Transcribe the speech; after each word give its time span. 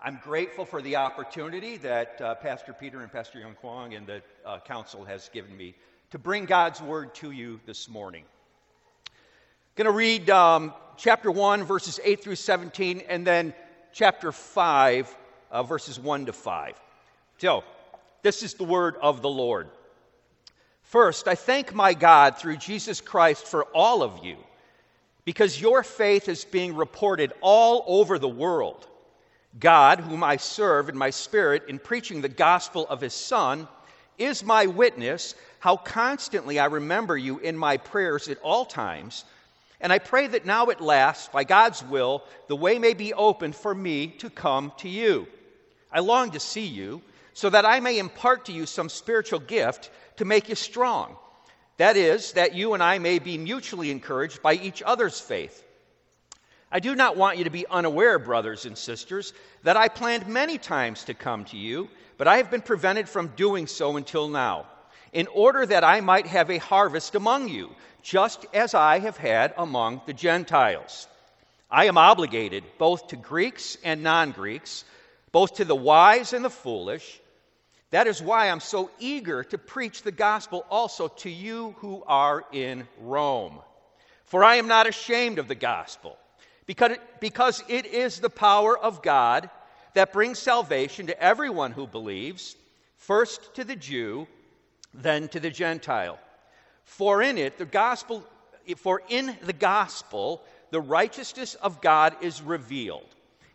I'm 0.00 0.20
grateful 0.22 0.64
for 0.64 0.80
the 0.80 0.94
opportunity 0.94 1.76
that 1.78 2.20
uh, 2.20 2.36
Pastor 2.36 2.72
Peter 2.72 3.00
and 3.00 3.10
Pastor 3.10 3.40
Young 3.40 3.54
Kwong 3.54 3.94
and 3.94 4.06
the 4.06 4.22
uh, 4.46 4.60
council 4.60 5.04
has 5.04 5.28
given 5.30 5.56
me 5.56 5.74
to 6.12 6.20
bring 6.20 6.44
God's 6.44 6.80
word 6.80 7.16
to 7.16 7.32
you 7.32 7.58
this 7.66 7.88
morning. 7.88 8.22
I'm 8.22 9.12
Going 9.74 9.86
to 9.86 9.90
read 9.90 10.30
um, 10.30 10.72
chapter 10.96 11.32
1, 11.32 11.64
verses 11.64 11.98
8 12.04 12.22
through 12.22 12.36
17, 12.36 13.02
and 13.08 13.26
then 13.26 13.52
chapter 13.92 14.30
5, 14.30 15.16
uh, 15.50 15.62
verses 15.64 15.98
1 15.98 16.26
to 16.26 16.32
5. 16.32 16.80
So, 17.38 17.64
this 18.22 18.44
is 18.44 18.54
the 18.54 18.62
word 18.62 18.94
of 19.02 19.20
the 19.20 19.28
Lord. 19.28 19.68
First, 20.84 21.26
I 21.26 21.34
thank 21.34 21.74
my 21.74 21.92
God 21.92 22.38
through 22.38 22.58
Jesus 22.58 23.00
Christ 23.00 23.48
for 23.48 23.64
all 23.74 24.04
of 24.04 24.24
you, 24.24 24.36
because 25.24 25.60
your 25.60 25.82
faith 25.82 26.28
is 26.28 26.44
being 26.44 26.76
reported 26.76 27.32
all 27.40 27.82
over 27.88 28.20
the 28.20 28.28
world. 28.28 28.86
God, 29.58 30.00
whom 30.00 30.22
I 30.22 30.36
serve 30.36 30.88
in 30.88 30.96
my 30.96 31.10
spirit 31.10 31.64
in 31.68 31.78
preaching 31.78 32.20
the 32.20 32.28
gospel 32.28 32.86
of 32.88 33.00
his 33.00 33.14
Son, 33.14 33.68
is 34.18 34.44
my 34.44 34.66
witness 34.66 35.34
how 35.60 35.76
constantly 35.76 36.58
I 36.58 36.66
remember 36.66 37.16
you 37.16 37.38
in 37.38 37.56
my 37.56 37.76
prayers 37.76 38.28
at 38.28 38.40
all 38.42 38.64
times. 38.64 39.24
And 39.80 39.92
I 39.92 39.98
pray 39.98 40.26
that 40.26 40.46
now 40.46 40.70
at 40.70 40.80
last, 40.80 41.32
by 41.32 41.44
God's 41.44 41.82
will, 41.84 42.24
the 42.48 42.56
way 42.56 42.78
may 42.78 42.94
be 42.94 43.14
opened 43.14 43.54
for 43.54 43.74
me 43.74 44.08
to 44.18 44.30
come 44.30 44.72
to 44.78 44.88
you. 44.88 45.26
I 45.92 46.00
long 46.00 46.32
to 46.32 46.40
see 46.40 46.66
you, 46.66 47.02
so 47.32 47.48
that 47.50 47.64
I 47.64 47.80
may 47.80 47.98
impart 47.98 48.46
to 48.46 48.52
you 48.52 48.66
some 48.66 48.88
spiritual 48.88 49.38
gift 49.38 49.90
to 50.16 50.24
make 50.24 50.48
you 50.48 50.56
strong. 50.56 51.16
That 51.76 51.96
is, 51.96 52.32
that 52.32 52.54
you 52.54 52.74
and 52.74 52.82
I 52.82 52.98
may 52.98 53.20
be 53.20 53.38
mutually 53.38 53.92
encouraged 53.92 54.42
by 54.42 54.54
each 54.54 54.82
other's 54.82 55.20
faith. 55.20 55.64
I 56.70 56.80
do 56.80 56.94
not 56.94 57.16
want 57.16 57.38
you 57.38 57.44
to 57.44 57.50
be 57.50 57.66
unaware, 57.66 58.18
brothers 58.18 58.66
and 58.66 58.76
sisters, 58.76 59.32
that 59.62 59.78
I 59.78 59.88
planned 59.88 60.26
many 60.26 60.58
times 60.58 61.04
to 61.04 61.14
come 61.14 61.46
to 61.46 61.56
you, 61.56 61.88
but 62.18 62.28
I 62.28 62.36
have 62.36 62.50
been 62.50 62.60
prevented 62.60 63.08
from 63.08 63.28
doing 63.28 63.66
so 63.66 63.96
until 63.96 64.28
now, 64.28 64.66
in 65.12 65.28
order 65.28 65.64
that 65.64 65.82
I 65.82 66.02
might 66.02 66.26
have 66.26 66.50
a 66.50 66.58
harvest 66.58 67.14
among 67.14 67.48
you, 67.48 67.70
just 68.02 68.44
as 68.52 68.74
I 68.74 68.98
have 68.98 69.16
had 69.16 69.54
among 69.56 70.02
the 70.04 70.12
Gentiles. 70.12 71.08
I 71.70 71.86
am 71.86 71.96
obligated 71.96 72.64
both 72.76 73.08
to 73.08 73.16
Greeks 73.16 73.78
and 73.82 74.02
non 74.02 74.32
Greeks, 74.32 74.84
both 75.32 75.54
to 75.56 75.64
the 75.64 75.76
wise 75.76 76.34
and 76.34 76.44
the 76.44 76.50
foolish. 76.50 77.20
That 77.90 78.06
is 78.06 78.20
why 78.20 78.50
I'm 78.50 78.60
so 78.60 78.90
eager 78.98 79.42
to 79.44 79.56
preach 79.56 80.02
the 80.02 80.12
gospel 80.12 80.66
also 80.68 81.08
to 81.08 81.30
you 81.30 81.74
who 81.78 82.02
are 82.06 82.44
in 82.52 82.86
Rome. 83.00 83.58
For 84.26 84.44
I 84.44 84.56
am 84.56 84.68
not 84.68 84.86
ashamed 84.86 85.38
of 85.38 85.48
the 85.48 85.54
gospel 85.54 86.18
because 86.68 86.90
it, 86.92 87.00
because 87.18 87.64
it 87.66 87.86
is 87.86 88.20
the 88.20 88.30
power 88.30 88.78
of 88.78 89.02
God 89.02 89.48
that 89.94 90.12
brings 90.12 90.38
salvation 90.38 91.06
to 91.06 91.20
everyone 91.20 91.72
who 91.72 91.86
believes, 91.86 92.56
first 92.98 93.54
to 93.54 93.64
the 93.64 93.74
Jew, 93.74 94.28
then 94.92 95.28
to 95.28 95.40
the 95.40 95.50
Gentile. 95.50 96.18
For 96.84 97.22
in 97.22 97.38
it, 97.38 97.56
the 97.56 97.64
gospel, 97.64 98.22
for 98.76 99.02
in 99.08 99.34
the 99.42 99.54
gospel, 99.54 100.42
the 100.70 100.80
righteousness 100.80 101.54
of 101.54 101.80
God 101.80 102.14
is 102.20 102.42
revealed, 102.42 103.08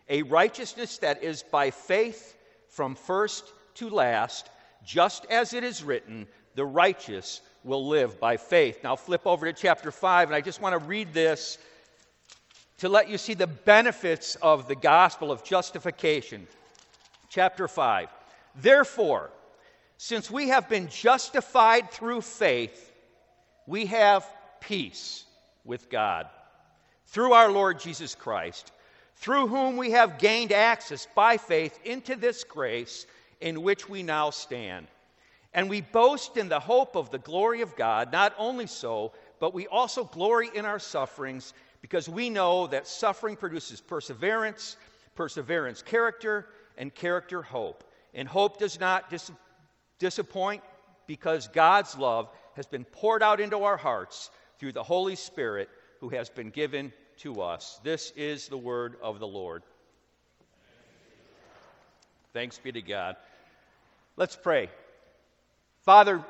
a 0.09 0.23
righteousness 0.23 0.97
that 0.97 1.23
is 1.23 1.43
by 1.43 1.69
faith 1.69 2.35
from 2.67 2.95
first 2.95 3.45
to 3.75 3.91
last, 3.91 4.49
just 4.83 5.27
as 5.29 5.53
it 5.53 5.63
is 5.63 5.83
written, 5.83 6.25
the 6.55 6.65
righteous 6.65 7.41
will 7.63 7.87
live 7.87 8.19
by 8.19 8.37
faith. 8.37 8.79
Now 8.83 8.95
flip 8.95 9.27
over 9.27 9.45
to 9.45 9.53
chapter 9.53 9.91
5, 9.91 10.29
and 10.29 10.35
I 10.35 10.41
just 10.41 10.61
want 10.61 10.73
to 10.73 10.87
read 10.87 11.13
this 11.13 11.59
to 12.83 12.89
let 12.89 13.07
you 13.07 13.17
see 13.17 13.33
the 13.33 13.47
benefits 13.47 14.35
of 14.41 14.67
the 14.67 14.75
gospel 14.75 15.31
of 15.31 15.41
justification. 15.41 16.45
Chapter 17.29 17.69
5. 17.69 18.09
Therefore, 18.55 19.29
since 19.95 20.29
we 20.29 20.49
have 20.49 20.67
been 20.67 20.89
justified 20.89 21.91
through 21.91 22.19
faith, 22.19 22.91
we 23.65 23.85
have 23.85 24.25
peace 24.59 25.23
with 25.63 25.89
God 25.89 26.27
through 27.05 27.31
our 27.31 27.49
Lord 27.49 27.79
Jesus 27.79 28.15
Christ, 28.15 28.73
through 29.15 29.47
whom 29.47 29.77
we 29.77 29.91
have 29.91 30.19
gained 30.19 30.51
access 30.51 31.07
by 31.15 31.37
faith 31.37 31.79
into 31.85 32.17
this 32.17 32.43
grace 32.43 33.05
in 33.39 33.61
which 33.61 33.87
we 33.87 34.03
now 34.03 34.29
stand. 34.29 34.87
And 35.53 35.69
we 35.69 35.79
boast 35.79 36.35
in 36.35 36.49
the 36.49 36.59
hope 36.59 36.97
of 36.97 37.11
the 37.11 37.19
glory 37.19 37.61
of 37.61 37.77
God, 37.77 38.11
not 38.11 38.35
only 38.37 38.67
so, 38.67 39.13
but 39.39 39.53
we 39.53 39.67
also 39.67 40.03
glory 40.03 40.49
in 40.53 40.65
our 40.65 40.79
sufferings 40.79 41.53
because 41.83 42.07
we 42.07 42.29
know 42.29 42.65
that 42.67 42.87
suffering 42.87 43.35
produces 43.35 43.81
perseverance, 43.81 44.77
perseverance, 45.15 45.81
character, 45.81 46.47
and 46.77 46.95
character, 46.95 47.41
hope. 47.41 47.83
And 48.13 48.25
hope 48.25 48.57
does 48.57 48.79
not 48.79 49.09
dis- 49.09 49.33
disappoint 49.99 50.63
because 51.07 51.49
God's 51.49 51.97
love 51.97 52.29
has 52.55 52.65
been 52.67 52.85
poured 52.85 53.21
out 53.21 53.41
into 53.41 53.63
our 53.63 53.75
hearts 53.75 54.31
through 54.59 54.71
the 54.71 54.81
Holy 54.81 55.17
Spirit 55.17 55.69
who 55.99 56.07
has 56.07 56.29
been 56.29 56.51
given 56.51 56.93
to 57.17 57.41
us. 57.41 57.81
This 57.83 58.13
is 58.15 58.47
the 58.47 58.57
word 58.57 58.95
of 59.03 59.19
the 59.19 59.27
Lord. 59.27 59.63
Thanks 62.31 62.57
be 62.57 62.71
to 62.71 62.81
God. 62.81 63.17
Let's 64.15 64.37
pray. 64.37 64.69
Father, 65.81 66.23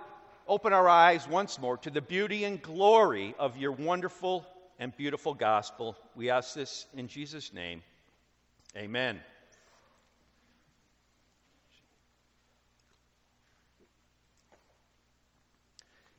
open 0.48 0.74
our 0.74 0.90
eyes 0.90 1.28
once 1.28 1.60
more 1.60 1.78
to 1.78 1.92
the 1.92 2.02
beauty 2.02 2.44
and 2.44 2.60
glory 2.60 3.36
of 3.38 3.56
your 3.56 3.72
wonderful 3.72 4.48
and 4.84 4.94
beautiful 4.98 5.34
gospel. 5.34 5.96
We 6.14 6.30
ask 6.30 6.54
this 6.54 6.88
in 6.94 7.08
Jesus' 7.08 7.54
name. 7.54 7.82
Amen. 8.76 9.18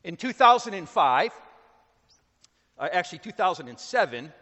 In 0.02 0.16
2005, 0.16 1.30
uh, 2.78 2.88
actually 2.91 3.19
2007, 3.19 4.32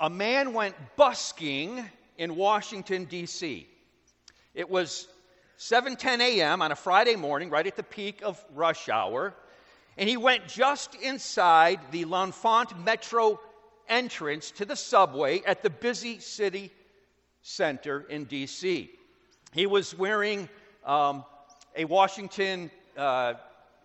a 0.00 0.08
man 0.08 0.54
went 0.54 0.74
busking 0.96 1.84
in 2.16 2.36
Washington, 2.36 3.04
D.C. 3.04 3.68
It 4.54 4.70
was 4.70 5.06
7:10 5.58 6.20
a.m. 6.20 6.62
on 6.62 6.72
a 6.72 6.76
Friday 6.76 7.16
morning, 7.16 7.50
right 7.50 7.66
at 7.66 7.76
the 7.76 7.82
peak 7.82 8.22
of 8.22 8.42
rush 8.54 8.88
hour, 8.88 9.34
and 9.98 10.08
he 10.08 10.16
went 10.16 10.48
just 10.48 10.94
inside 10.94 11.80
the 11.90 12.06
L'Enfant 12.06 12.82
Metro 12.82 13.38
entrance 13.88 14.50
to 14.52 14.64
the 14.64 14.76
subway 14.76 15.42
at 15.42 15.62
the 15.62 15.70
busy 15.70 16.18
city 16.18 16.72
center 17.42 18.00
in 18.08 18.24
D.C. 18.24 18.90
He 19.52 19.66
was 19.66 19.96
wearing 19.96 20.48
um, 20.84 21.24
a 21.76 21.84
Washington 21.84 22.70
uh, 22.96 23.34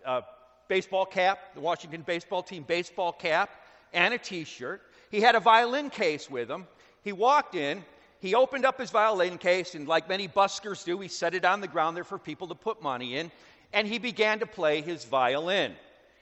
uh, 0.04 0.20
baseball 0.68 1.06
cap, 1.06 1.54
the 1.54 1.60
Washington 1.60 2.02
baseball 2.02 2.42
team 2.42 2.64
baseball 2.66 3.12
cap, 3.12 3.50
and 3.92 4.12
a 4.12 4.18
t 4.18 4.44
shirt. 4.44 4.82
He 5.10 5.20
had 5.20 5.34
a 5.34 5.40
violin 5.40 5.90
case 5.90 6.28
with 6.28 6.50
him. 6.50 6.66
He 7.02 7.12
walked 7.12 7.54
in, 7.54 7.84
he 8.18 8.34
opened 8.34 8.64
up 8.64 8.80
his 8.80 8.90
violin 8.90 9.38
case, 9.38 9.74
and 9.74 9.86
like 9.86 10.08
many 10.08 10.28
buskers 10.28 10.84
do, 10.84 10.98
he 10.98 11.08
set 11.08 11.34
it 11.34 11.44
on 11.44 11.60
the 11.60 11.68
ground 11.68 11.96
there 11.96 12.04
for 12.04 12.18
people 12.18 12.48
to 12.48 12.54
put 12.54 12.82
money 12.82 13.16
in, 13.16 13.30
and 13.72 13.86
he 13.86 13.98
began 13.98 14.40
to 14.40 14.46
play 14.46 14.80
his 14.80 15.04
violin. 15.04 15.74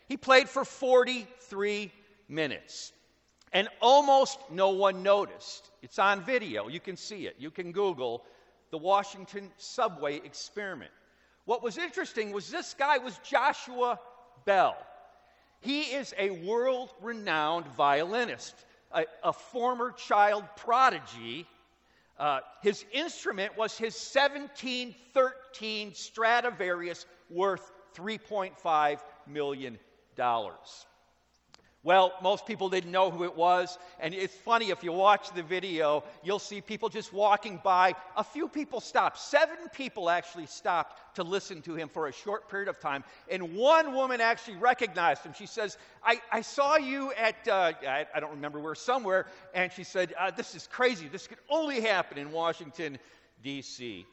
He 0.08 0.16
played 0.16 0.48
for 0.48 0.64
43 0.64 1.92
minutes. 2.28 2.92
And 3.52 3.68
almost 3.80 4.38
no 4.50 4.70
one 4.70 5.02
noticed. 5.02 5.70
It's 5.82 5.98
on 5.98 6.24
video. 6.24 6.68
You 6.68 6.80
can 6.80 6.96
see 6.96 7.26
it. 7.26 7.36
You 7.38 7.50
can 7.50 7.72
Google 7.72 8.24
the 8.70 8.78
Washington 8.78 9.50
subway 9.58 10.16
experiment. 10.16 10.90
What 11.44 11.62
was 11.62 11.76
interesting 11.76 12.32
was 12.32 12.50
this 12.50 12.74
guy 12.78 12.98
was 12.98 13.18
Joshua 13.18 13.98
Bell. 14.44 14.76
He 15.60 15.82
is 15.82 16.14
a 16.18 16.30
world 16.30 16.92
renowned 17.00 17.66
violinist, 17.68 18.54
a, 18.90 19.04
a, 19.22 19.32
former 19.32 19.92
child 19.92 20.44
prodigy. 20.56 21.46
Uh, 22.18 22.40
his 22.62 22.84
instrument 22.92 23.56
was 23.56 23.78
his 23.78 23.94
1713 23.94 25.94
Stradivarius 25.94 27.06
worth 27.30 27.70
$3.5 27.94 28.98
million. 29.28 29.78
Well, 31.84 32.12
most 32.22 32.46
people 32.46 32.68
didn't 32.68 32.92
know 32.92 33.10
who 33.10 33.24
it 33.24 33.36
was. 33.36 33.76
And 33.98 34.14
it's 34.14 34.34
funny, 34.34 34.70
if 34.70 34.84
you 34.84 34.92
watch 34.92 35.32
the 35.34 35.42
video, 35.42 36.04
you'll 36.22 36.38
see 36.38 36.60
people 36.60 36.88
just 36.88 37.12
walking 37.12 37.60
by. 37.64 37.96
A 38.16 38.22
few 38.22 38.46
people 38.46 38.80
stopped. 38.80 39.18
Seven 39.18 39.56
people 39.74 40.08
actually 40.08 40.46
stopped 40.46 41.16
to 41.16 41.24
listen 41.24 41.60
to 41.62 41.74
him 41.74 41.88
for 41.88 42.06
a 42.06 42.12
short 42.12 42.48
period 42.48 42.68
of 42.68 42.78
time. 42.78 43.02
And 43.28 43.56
one 43.56 43.94
woman 43.94 44.20
actually 44.20 44.58
recognized 44.58 45.24
him. 45.24 45.32
She 45.36 45.46
says, 45.46 45.76
I, 46.04 46.20
I 46.30 46.42
saw 46.42 46.76
you 46.76 47.12
at, 47.14 47.48
uh, 47.48 47.72
I, 47.84 48.06
I, 48.14 48.20
don't 48.20 48.30
remember 48.30 48.60
where, 48.60 48.76
somewhere. 48.76 49.26
And 49.52 49.72
she 49.72 49.82
said, 49.82 50.14
uh, 50.16 50.30
This 50.30 50.54
is 50.54 50.68
crazy. 50.68 51.08
This 51.08 51.26
could 51.26 51.38
only 51.50 51.80
happen 51.80 52.16
in 52.16 52.30
Washington, 52.30 52.96
D.C. 53.42 54.06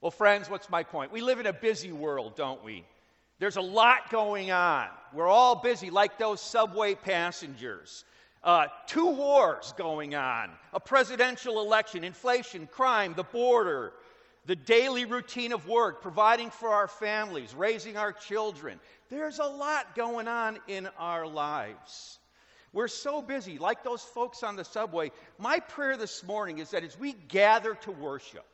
Well, 0.00 0.10
friends, 0.10 0.48
what's 0.48 0.70
my 0.70 0.82
point? 0.82 1.12
We 1.12 1.20
live 1.20 1.40
in 1.40 1.46
a 1.46 1.52
busy 1.52 1.92
world, 1.92 2.36
don't 2.36 2.64
we? 2.64 2.86
There's 3.42 3.56
a 3.56 3.60
lot 3.60 4.08
going 4.08 4.52
on. 4.52 4.86
We're 5.12 5.26
all 5.26 5.56
busy, 5.56 5.90
like 5.90 6.16
those 6.16 6.40
subway 6.40 6.94
passengers. 6.94 8.04
Uh, 8.44 8.68
two 8.86 9.08
wars 9.08 9.74
going 9.76 10.14
on, 10.14 10.50
a 10.72 10.78
presidential 10.78 11.60
election, 11.60 12.04
inflation, 12.04 12.68
crime, 12.68 13.14
the 13.16 13.24
border, 13.24 13.94
the 14.46 14.54
daily 14.54 15.06
routine 15.06 15.50
of 15.50 15.66
work, 15.66 16.02
providing 16.02 16.50
for 16.50 16.68
our 16.68 16.86
families, 16.86 17.52
raising 17.52 17.96
our 17.96 18.12
children. 18.12 18.78
There's 19.10 19.40
a 19.40 19.44
lot 19.44 19.96
going 19.96 20.28
on 20.28 20.60
in 20.68 20.88
our 20.96 21.26
lives. 21.26 22.20
We're 22.72 22.86
so 22.86 23.20
busy, 23.22 23.58
like 23.58 23.82
those 23.82 24.02
folks 24.02 24.44
on 24.44 24.54
the 24.54 24.64
subway. 24.64 25.10
My 25.36 25.58
prayer 25.58 25.96
this 25.96 26.22
morning 26.22 26.58
is 26.58 26.70
that 26.70 26.84
as 26.84 26.96
we 26.96 27.14
gather 27.26 27.74
to 27.74 27.90
worship 27.90 28.46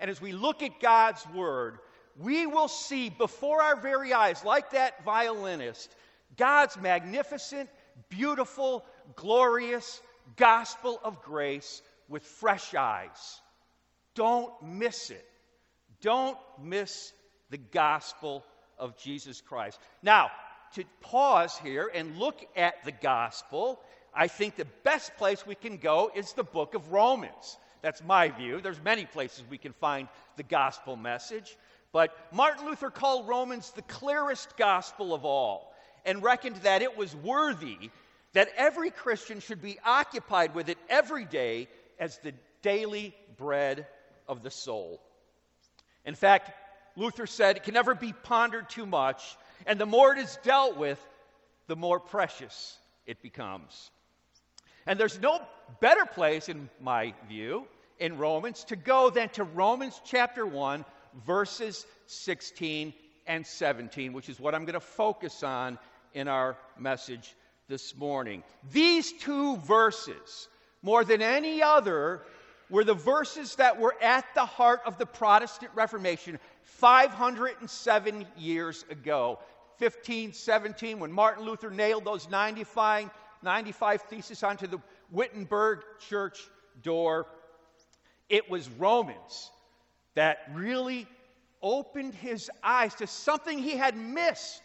and 0.00 0.10
as 0.10 0.18
we 0.18 0.32
look 0.32 0.62
at 0.62 0.80
God's 0.80 1.26
Word, 1.34 1.78
we 2.18 2.46
will 2.46 2.68
see 2.68 3.10
before 3.10 3.62
our 3.62 3.80
very 3.80 4.12
eyes, 4.12 4.44
like 4.44 4.70
that 4.70 5.04
violinist, 5.04 5.94
God's 6.36 6.76
magnificent, 6.76 7.68
beautiful, 8.08 8.84
glorious 9.16 10.00
gospel 10.36 11.00
of 11.02 11.22
grace 11.22 11.82
with 12.08 12.22
fresh 12.22 12.74
eyes. 12.74 13.40
Don't 14.14 14.52
miss 14.62 15.10
it. 15.10 15.26
Don't 16.00 16.38
miss 16.62 17.12
the 17.50 17.58
gospel 17.58 18.44
of 18.78 18.98
Jesus 18.98 19.40
Christ. 19.40 19.78
Now, 20.02 20.30
to 20.74 20.84
pause 21.00 21.58
here 21.58 21.90
and 21.92 22.18
look 22.18 22.40
at 22.56 22.84
the 22.84 22.92
gospel, 22.92 23.80
I 24.14 24.28
think 24.28 24.56
the 24.56 24.66
best 24.84 25.16
place 25.16 25.46
we 25.46 25.54
can 25.54 25.76
go 25.76 26.10
is 26.14 26.32
the 26.32 26.44
book 26.44 26.74
of 26.74 26.92
Romans. 26.92 27.58
That's 27.82 28.02
my 28.02 28.28
view. 28.28 28.60
There's 28.60 28.82
many 28.82 29.04
places 29.04 29.44
we 29.48 29.58
can 29.58 29.72
find 29.72 30.08
the 30.36 30.42
gospel 30.42 30.96
message. 30.96 31.56
But 31.92 32.16
Martin 32.32 32.66
Luther 32.66 32.90
called 32.90 33.28
Romans 33.28 33.70
the 33.70 33.82
clearest 33.82 34.56
gospel 34.56 35.14
of 35.14 35.24
all 35.24 35.74
and 36.04 36.22
reckoned 36.22 36.56
that 36.56 36.82
it 36.82 36.96
was 36.96 37.14
worthy 37.14 37.90
that 38.32 38.48
every 38.56 38.90
Christian 38.90 39.40
should 39.40 39.60
be 39.60 39.78
occupied 39.84 40.54
with 40.54 40.70
it 40.70 40.78
every 40.88 41.26
day 41.26 41.68
as 41.98 42.18
the 42.18 42.32
daily 42.62 43.14
bread 43.36 43.86
of 44.26 44.42
the 44.42 44.50
soul. 44.50 45.00
In 46.04 46.14
fact, 46.14 46.50
Luther 46.96 47.26
said 47.26 47.56
it 47.56 47.64
can 47.64 47.74
never 47.74 47.94
be 47.94 48.12
pondered 48.12 48.68
too 48.70 48.86
much, 48.86 49.36
and 49.66 49.78
the 49.78 49.86
more 49.86 50.12
it 50.12 50.18
is 50.18 50.38
dealt 50.42 50.76
with, 50.76 50.98
the 51.66 51.76
more 51.76 52.00
precious 52.00 52.78
it 53.06 53.22
becomes. 53.22 53.90
And 54.86 54.98
there's 54.98 55.20
no 55.20 55.40
better 55.80 56.04
place, 56.06 56.48
in 56.48 56.68
my 56.80 57.14
view, 57.28 57.66
in 57.98 58.18
Romans 58.18 58.64
to 58.64 58.76
go 58.76 59.10
than 59.10 59.28
to 59.30 59.44
Romans 59.44 60.00
chapter 60.04 60.44
1, 60.44 60.84
verses 61.26 61.86
16 62.06 62.92
and 63.26 63.46
17, 63.46 64.12
which 64.12 64.28
is 64.28 64.40
what 64.40 64.54
I'm 64.54 64.64
going 64.64 64.74
to 64.74 64.80
focus 64.80 65.42
on 65.42 65.78
in 66.14 66.28
our 66.28 66.56
message 66.78 67.34
this 67.68 67.96
morning. 67.96 68.42
These 68.72 69.12
two 69.12 69.56
verses, 69.58 70.48
more 70.82 71.04
than 71.04 71.22
any 71.22 71.62
other, 71.62 72.22
were 72.68 72.84
the 72.84 72.94
verses 72.94 73.56
that 73.56 73.78
were 73.78 73.94
at 74.02 74.24
the 74.34 74.44
heart 74.44 74.80
of 74.86 74.98
the 74.98 75.06
Protestant 75.06 75.70
Reformation 75.74 76.38
507 76.62 78.26
years 78.36 78.84
ago. 78.90 79.38
1517, 79.78 80.98
when 80.98 81.12
Martin 81.12 81.44
Luther 81.44 81.70
nailed 81.70 82.04
those 82.04 82.28
95, 82.30 83.10
95 83.42 84.02
theses 84.02 84.42
onto 84.42 84.66
the 84.66 84.78
Wittenberg 85.10 85.80
church 86.08 86.38
door, 86.82 87.26
it 88.28 88.48
was 88.50 88.68
Romans 88.70 89.50
that 90.14 90.38
really 90.52 91.06
opened 91.62 92.14
his 92.14 92.50
eyes 92.62 92.94
to 92.96 93.06
something 93.06 93.58
he 93.58 93.76
had 93.76 93.96
missed 93.96 94.62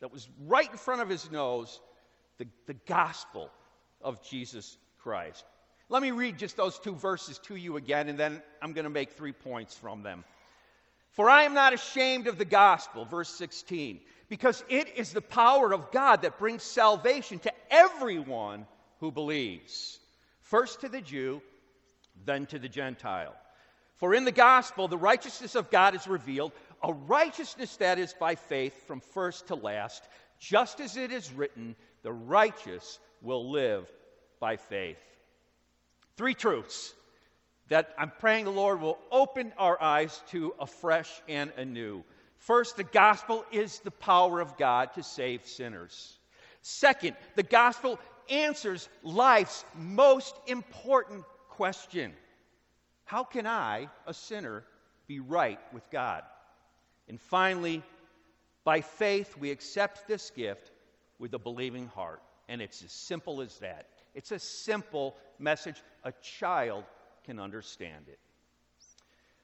that 0.00 0.12
was 0.12 0.28
right 0.46 0.70
in 0.70 0.76
front 0.76 1.00
of 1.00 1.08
his 1.08 1.30
nose 1.30 1.80
the, 2.38 2.46
the 2.66 2.74
gospel 2.86 3.50
of 4.00 4.22
Jesus 4.22 4.76
Christ. 4.98 5.44
Let 5.88 6.02
me 6.02 6.10
read 6.10 6.38
just 6.38 6.56
those 6.56 6.78
two 6.78 6.94
verses 6.94 7.38
to 7.40 7.56
you 7.56 7.76
again, 7.76 8.08
and 8.08 8.18
then 8.18 8.42
I'm 8.60 8.72
going 8.72 8.84
to 8.84 8.90
make 8.90 9.12
three 9.12 9.32
points 9.32 9.74
from 9.74 10.02
them. 10.02 10.24
For 11.10 11.28
I 11.28 11.42
am 11.42 11.54
not 11.54 11.74
ashamed 11.74 12.26
of 12.26 12.38
the 12.38 12.44
gospel, 12.44 13.04
verse 13.04 13.28
16, 13.28 14.00
because 14.28 14.64
it 14.68 14.96
is 14.96 15.12
the 15.12 15.20
power 15.20 15.72
of 15.74 15.90
God 15.92 16.22
that 16.22 16.38
brings 16.38 16.62
salvation 16.62 17.38
to 17.40 17.52
everyone 17.70 18.66
who 19.00 19.12
believes, 19.12 19.98
first 20.40 20.80
to 20.80 20.88
the 20.88 21.02
Jew, 21.02 21.42
then 22.24 22.46
to 22.46 22.58
the 22.58 22.68
Gentile. 22.68 23.34
For 24.02 24.16
in 24.16 24.24
the 24.24 24.32
gospel, 24.32 24.88
the 24.88 24.98
righteousness 24.98 25.54
of 25.54 25.70
God 25.70 25.94
is 25.94 26.08
revealed, 26.08 26.50
a 26.82 26.92
righteousness 26.92 27.76
that 27.76 28.00
is 28.00 28.12
by 28.12 28.34
faith 28.34 28.88
from 28.88 28.98
first 28.98 29.46
to 29.46 29.54
last, 29.54 30.02
just 30.40 30.80
as 30.80 30.96
it 30.96 31.12
is 31.12 31.32
written, 31.32 31.76
the 32.02 32.12
righteous 32.12 32.98
will 33.20 33.52
live 33.52 33.88
by 34.40 34.56
faith. 34.56 34.98
Three 36.16 36.34
truths 36.34 36.94
that 37.68 37.94
I'm 37.96 38.10
praying 38.18 38.46
the 38.46 38.50
Lord 38.50 38.80
will 38.80 38.98
open 39.12 39.52
our 39.56 39.80
eyes 39.80 40.20
to 40.30 40.52
afresh 40.58 41.22
and 41.28 41.52
anew. 41.56 42.02
First, 42.38 42.76
the 42.76 42.82
gospel 42.82 43.44
is 43.52 43.78
the 43.78 43.92
power 43.92 44.40
of 44.40 44.56
God 44.56 44.94
to 44.94 45.04
save 45.04 45.46
sinners. 45.46 46.18
Second, 46.62 47.14
the 47.36 47.44
gospel 47.44 48.00
answers 48.28 48.88
life's 49.04 49.64
most 49.76 50.34
important 50.48 51.22
question 51.50 52.14
How 53.12 53.24
can 53.24 53.46
I, 53.46 53.90
a 54.06 54.14
sinner, 54.14 54.64
be 55.06 55.20
right 55.20 55.58
with 55.74 55.82
God? 55.90 56.22
And 57.10 57.20
finally, 57.20 57.82
by 58.64 58.80
faith, 58.80 59.36
we 59.36 59.50
accept 59.50 60.08
this 60.08 60.30
gift 60.30 60.70
with 61.18 61.34
a 61.34 61.38
believing 61.38 61.88
heart. 61.88 62.22
And 62.48 62.62
it's 62.62 62.82
as 62.82 62.90
simple 62.90 63.42
as 63.42 63.58
that. 63.58 63.88
It's 64.14 64.32
a 64.32 64.38
simple 64.38 65.18
message. 65.38 65.82
A 66.04 66.12
child 66.22 66.84
can 67.22 67.38
understand 67.38 68.06
it. 68.08 68.18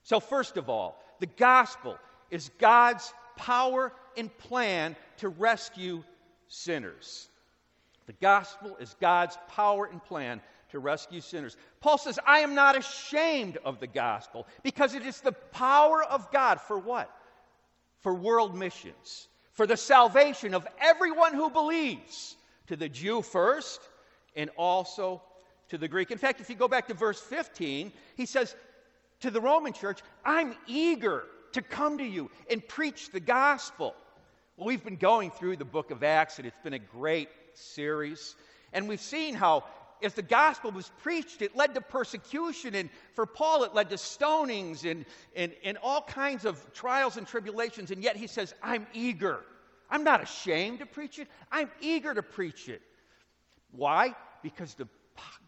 So, 0.03 0.19
first 0.19 0.57
of 0.57 0.71
all, 0.71 1.05
the 1.21 1.27
gospel 1.27 1.99
is 2.31 2.51
God's 2.59 3.13
power 3.37 3.93
and 4.17 4.35
plan 4.39 4.97
to 5.19 5.29
rescue 5.29 6.03
sinners. 6.47 7.29
The 8.07 8.15
gospel 8.15 8.79
is 8.81 8.97
God's 8.99 9.37
power 9.49 9.85
and 9.85 10.03
plan 10.03 10.41
to 10.71 10.79
rescue 10.79 11.21
sinners. 11.21 11.57
Paul 11.81 11.99
says, 11.99 12.19
I 12.27 12.41
am 12.41 12.55
not 12.55 12.77
ashamed 12.77 13.59
of 13.65 13.81
the 13.81 13.87
gospel 13.87 14.47
because 14.63 14.95
it 14.95 15.05
is 15.05 15.21
the 15.21 15.33
power 15.33 16.03
of 16.03 16.31
God 16.31 16.61
for 16.61 16.79
what? 16.79 17.11
For 18.01 18.15
world 18.15 18.57
missions, 18.57 19.29
for 19.53 19.67
the 19.67 19.77
salvation 19.77 20.55
of 20.55 20.67
everyone 20.81 21.35
who 21.35 21.51
believes, 21.51 22.37
to 22.69 22.77
the 22.77 22.89
Jew 22.89 23.23
first 23.23 23.81
and 24.37 24.51
also 24.57 25.23
to 25.71 25.79
the 25.79 25.89
Greek. 25.89 26.11
In 26.11 26.19
fact, 26.19 26.41
if 26.41 26.49
you 26.49 26.57
go 26.57 26.69
back 26.69 26.89
to 26.89 26.95
verse 26.95 27.21
15, 27.21 27.93
he 28.17 28.27
says 28.27 28.55
to 29.21 29.31
the 29.31 29.41
Roman 29.41 29.73
church, 29.73 30.01
I'm 30.25 30.55
eager 30.67 31.25
to 31.53 31.63
come 31.63 31.99
to 31.99 32.05
you 32.05 32.31
and 32.51 32.67
preach 32.67 33.11
the 33.11 33.21
gospel. 33.21 33.95
Well, 34.57 34.67
we've 34.67 34.85
been 34.85 34.97
going 34.97 35.31
through 35.31 35.57
the 35.57 35.65
book 35.65 35.91
of 35.91 36.03
Acts, 36.03 36.39
and 36.39 36.47
it's 36.47 36.59
been 36.63 36.75
a 36.75 36.79
great 36.79 37.29
series. 37.55 38.35
And 38.73 38.89
we've 38.89 39.01
seen 39.01 39.35
how, 39.35 39.65
as 40.03 40.15
the 40.15 40.23
gospel 40.23 40.71
was 40.71 40.91
preached, 41.03 41.43
it 41.43 41.57
led 41.57 41.75
to 41.75 41.81
persecution. 41.81 42.75
And 42.75 42.91
for 43.15 43.27
Paul, 43.27 43.65
it 43.65 43.75
led 43.75 43.91
to 43.91 43.97
stonings 43.97 44.91
and, 44.91 45.05
and, 45.35 45.53
and 45.65 45.79
all 45.83 46.03
kinds 46.03 46.45
of 46.45 46.73
trials 46.73 47.17
and 47.17 47.27
tribulations. 47.27 47.91
And 47.91 48.03
yet 48.03 48.17
he 48.17 48.27
says, 48.27 48.55
I'm 48.63 48.87
eager. 48.93 49.41
I'm 49.91 50.05
not 50.05 50.23
ashamed 50.23 50.81
to 50.81 50.87
preach 50.87 51.19
it. 51.19 51.29
I'm 51.51 51.71
eager 51.81 52.15
to 52.15 52.23
preach 52.23 52.69
it. 52.69 52.83
Why? 53.73 54.15
Because 54.43 54.75
the, 54.75 54.89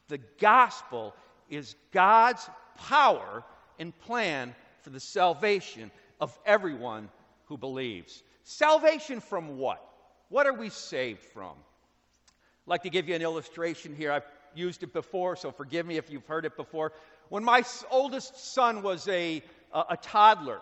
the 0.08 0.18
gospel 0.40 1.14
is 1.48 1.76
God's 1.92 2.48
power 2.76 3.44
and 3.78 3.98
plan 4.00 4.54
for 4.82 4.90
the 4.90 5.00
salvation 5.00 5.90
of 6.20 6.38
everyone 6.44 7.08
who 7.46 7.56
believes. 7.56 8.22
Salvation 8.44 9.20
from 9.20 9.58
what? 9.58 9.84
What 10.28 10.46
are 10.46 10.52
we 10.52 10.70
saved 10.70 11.22
from? 11.22 11.52
I'd 11.52 12.70
like 12.70 12.82
to 12.82 12.90
give 12.90 13.08
you 13.08 13.14
an 13.14 13.22
illustration 13.22 13.94
here. 13.94 14.12
I've 14.12 14.26
used 14.54 14.82
it 14.82 14.92
before, 14.92 15.36
so 15.36 15.50
forgive 15.50 15.86
me 15.86 15.96
if 15.96 16.10
you've 16.10 16.26
heard 16.26 16.44
it 16.44 16.56
before. 16.56 16.92
When 17.28 17.44
my 17.44 17.64
oldest 17.90 18.52
son 18.52 18.82
was 18.82 19.06
a, 19.08 19.42
a, 19.72 19.84
a 19.90 19.96
toddler, 19.96 20.60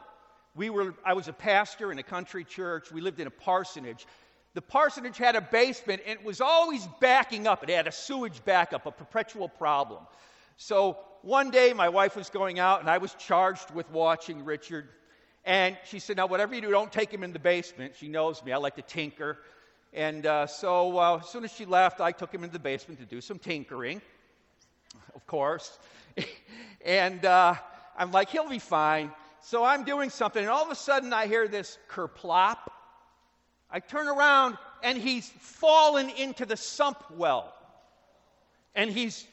we 0.55 0.71
were, 0.71 0.95
I 1.05 1.15
was 1.15 1.29
a 1.29 1.33
pastor 1.33 1.93
in 1.93 1.99
a 1.99 2.03
country 2.03 2.45
church. 2.45 2.91
We 2.91 3.01
lived 3.01 3.21
in 3.21 3.27
a 3.27 3.31
parsonage. 3.31 4.07
The 4.55 4.63
parsonage 4.63 5.17
had 5.17 5.37
a 5.37 5.41
basement 5.41 6.03
and 6.07 6.19
it 6.19 6.25
was 6.25 6.41
always 6.41 6.87
backing 7.01 7.47
up. 7.47 7.63
It 7.63 7.69
had 7.69 7.87
a 7.87 7.93
sewage 7.93 8.45
backup, 8.45 8.87
a 8.87 8.91
perpetual 8.91 9.49
problem. 9.49 10.03
So 10.57 10.99
one 11.23 11.51
day 11.51 11.73
my 11.73 11.89
wife 11.89 12.17
was 12.17 12.31
going 12.31 12.59
out 12.59 12.81
and 12.81 12.91
I 12.91 12.99
was 12.99 13.15
charged 13.15 13.71
with 13.71 13.89
watching 13.91 14.45
Richard. 14.45 14.89
And 15.45 15.77
she 15.85 15.99
said, 15.99 16.17
Now, 16.17 16.27
whatever 16.27 16.55
you 16.55 16.61
do, 16.61 16.71
don't 16.71 16.93
take 16.93 17.13
him 17.13 17.23
in 17.23 17.33
the 17.33 17.39
basement. 17.39 17.95
She 17.97 18.09
knows 18.09 18.45
me. 18.45 18.53
I 18.53 18.57
like 18.57 18.77
to 18.77 18.83
tinker. 18.83 19.39
And 19.93 20.27
uh, 20.27 20.47
so 20.47 20.99
uh, 20.99 21.19
as 21.23 21.29
soon 21.29 21.45
as 21.45 21.53
she 21.53 21.65
left, 21.65 22.01
I 22.01 22.13
took 22.13 22.33
him 22.33 22.45
into 22.45 22.53
the 22.53 22.59
basement 22.59 23.01
to 23.01 23.07
do 23.07 23.21
some 23.21 23.39
tinkering, 23.39 24.03
of 25.15 25.27
course. 25.27 25.79
and 26.85 27.25
uh, 27.25 27.55
I'm 27.97 28.13
like, 28.13 28.31
he'll 28.31 28.49
be 28.49 28.59
fine. 28.59 29.11
So 29.41 29.65
I'm 29.65 29.85
doing 29.85 30.11
something, 30.11 30.43
and 30.43 30.51
all 30.51 30.65
of 30.65 30.71
a 30.71 30.75
sudden 30.75 31.13
I 31.13 31.27
hear 31.27 31.49
this 31.49 31.79
kerplop. 31.89 32.59
I 33.71 33.81
turn 33.81 34.09
around, 34.09 34.59
and 34.83 34.99
he's 34.99 35.29
fallen 35.39 36.11
into 36.11 36.45
the 36.45 36.57
sump 36.57 37.03
well. 37.17 37.55
And 38.75 38.91
he's 38.91 39.27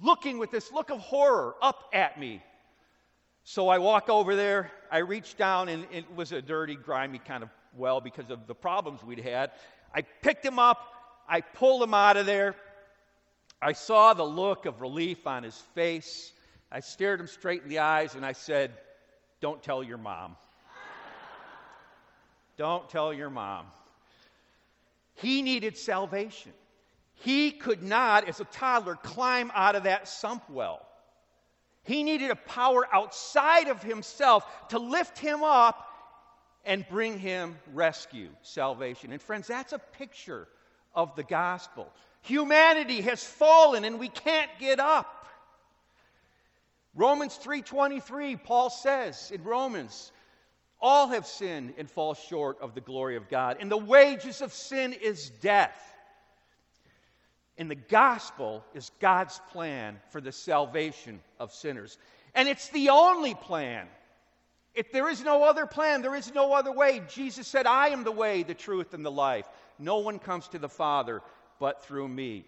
looking 0.00 0.38
with 0.38 0.50
this 0.50 0.70
look 0.72 0.90
of 0.90 0.98
horror 0.98 1.54
up 1.62 1.84
at 1.92 2.18
me. 2.18 2.42
So 3.44 3.68
I 3.68 3.78
walk 3.78 4.08
over 4.08 4.36
there, 4.36 4.70
I 4.90 4.98
reach 4.98 5.36
down, 5.36 5.68
and 5.68 5.86
it 5.90 6.04
was 6.14 6.32
a 6.32 6.40
dirty, 6.40 6.76
grimy 6.76 7.18
kind 7.18 7.42
of 7.42 7.48
well 7.76 8.00
because 8.00 8.30
of 8.30 8.46
the 8.46 8.54
problems 8.54 9.02
we'd 9.02 9.18
had. 9.18 9.50
I 9.94 10.02
picked 10.02 10.44
him 10.44 10.58
up, 10.58 10.78
I 11.28 11.40
pulled 11.40 11.82
him 11.82 11.94
out 11.94 12.16
of 12.16 12.26
there. 12.26 12.54
I 13.60 13.72
saw 13.72 14.12
the 14.14 14.24
look 14.24 14.66
of 14.66 14.80
relief 14.80 15.26
on 15.26 15.42
his 15.42 15.56
face. 15.74 16.32
I 16.70 16.80
stared 16.80 17.20
him 17.20 17.26
straight 17.26 17.62
in 17.62 17.68
the 17.68 17.78
eyes 17.78 18.14
and 18.14 18.26
I 18.26 18.32
said, 18.32 18.72
Don't 19.40 19.62
tell 19.62 19.84
your 19.84 19.98
mom. 19.98 20.36
Don't 22.56 22.88
tell 22.88 23.12
your 23.12 23.30
mom. 23.30 23.66
He 25.14 25.42
needed 25.42 25.76
salvation. 25.76 26.52
He 27.14 27.52
could 27.52 27.82
not, 27.82 28.28
as 28.28 28.40
a 28.40 28.44
toddler, 28.44 28.96
climb 28.96 29.52
out 29.54 29.76
of 29.76 29.84
that 29.84 30.08
sump 30.08 30.48
well. 30.50 30.84
He 31.84 32.02
needed 32.02 32.30
a 32.30 32.36
power 32.36 32.86
outside 32.92 33.68
of 33.68 33.82
himself 33.82 34.44
to 34.68 34.78
lift 34.78 35.18
him 35.18 35.42
up 35.42 35.88
and 36.64 36.86
bring 36.88 37.18
him 37.18 37.58
rescue, 37.72 38.28
salvation. 38.42 39.12
And 39.12 39.20
friends, 39.20 39.46
that's 39.46 39.72
a 39.72 39.78
picture 39.78 40.48
of 40.94 41.14
the 41.16 41.22
gospel. 41.22 41.90
Humanity 42.22 43.00
has 43.02 43.24
fallen 43.24 43.84
and 43.84 43.98
we 43.98 44.08
can't 44.08 44.50
get 44.58 44.78
up. 44.78 45.26
Romans 46.94 47.36
3:23 47.38 48.36
Paul 48.36 48.70
says 48.70 49.30
in 49.30 49.42
Romans 49.42 50.12
all 50.80 51.08
have 51.08 51.26
sinned 51.26 51.74
and 51.78 51.90
fall 51.90 52.14
short 52.14 52.60
of 52.60 52.74
the 52.74 52.80
glory 52.80 53.16
of 53.16 53.28
God 53.28 53.56
and 53.60 53.70
the 53.70 53.76
wages 53.76 54.42
of 54.42 54.52
sin 54.52 54.92
is 54.92 55.30
death. 55.30 55.78
And 57.58 57.70
the 57.70 57.76
gospel 57.76 58.64
is 58.74 58.90
God's 59.00 59.40
plan 59.50 60.00
for 60.10 60.20
the 60.20 60.32
salvation 60.32 61.20
of 61.38 61.52
sinners. 61.52 61.98
And 62.34 62.48
it's 62.48 62.68
the 62.70 62.90
only 62.90 63.34
plan. 63.34 63.86
If 64.74 64.92
there 64.92 65.08
is 65.08 65.22
no 65.22 65.44
other 65.44 65.66
plan, 65.66 66.02
there 66.02 66.14
is 66.14 66.32
no 66.34 66.52
other 66.52 66.72
way. 66.72 67.02
Jesus 67.08 67.46
said, 67.46 67.66
I 67.66 67.88
am 67.88 68.04
the 68.04 68.12
way, 68.12 68.42
the 68.42 68.54
truth, 68.54 68.94
and 68.94 69.04
the 69.04 69.10
life. 69.10 69.46
No 69.78 69.98
one 69.98 70.18
comes 70.18 70.48
to 70.48 70.58
the 70.58 70.68
Father 70.68 71.20
but 71.58 71.84
through 71.84 72.08
me. 72.08 72.44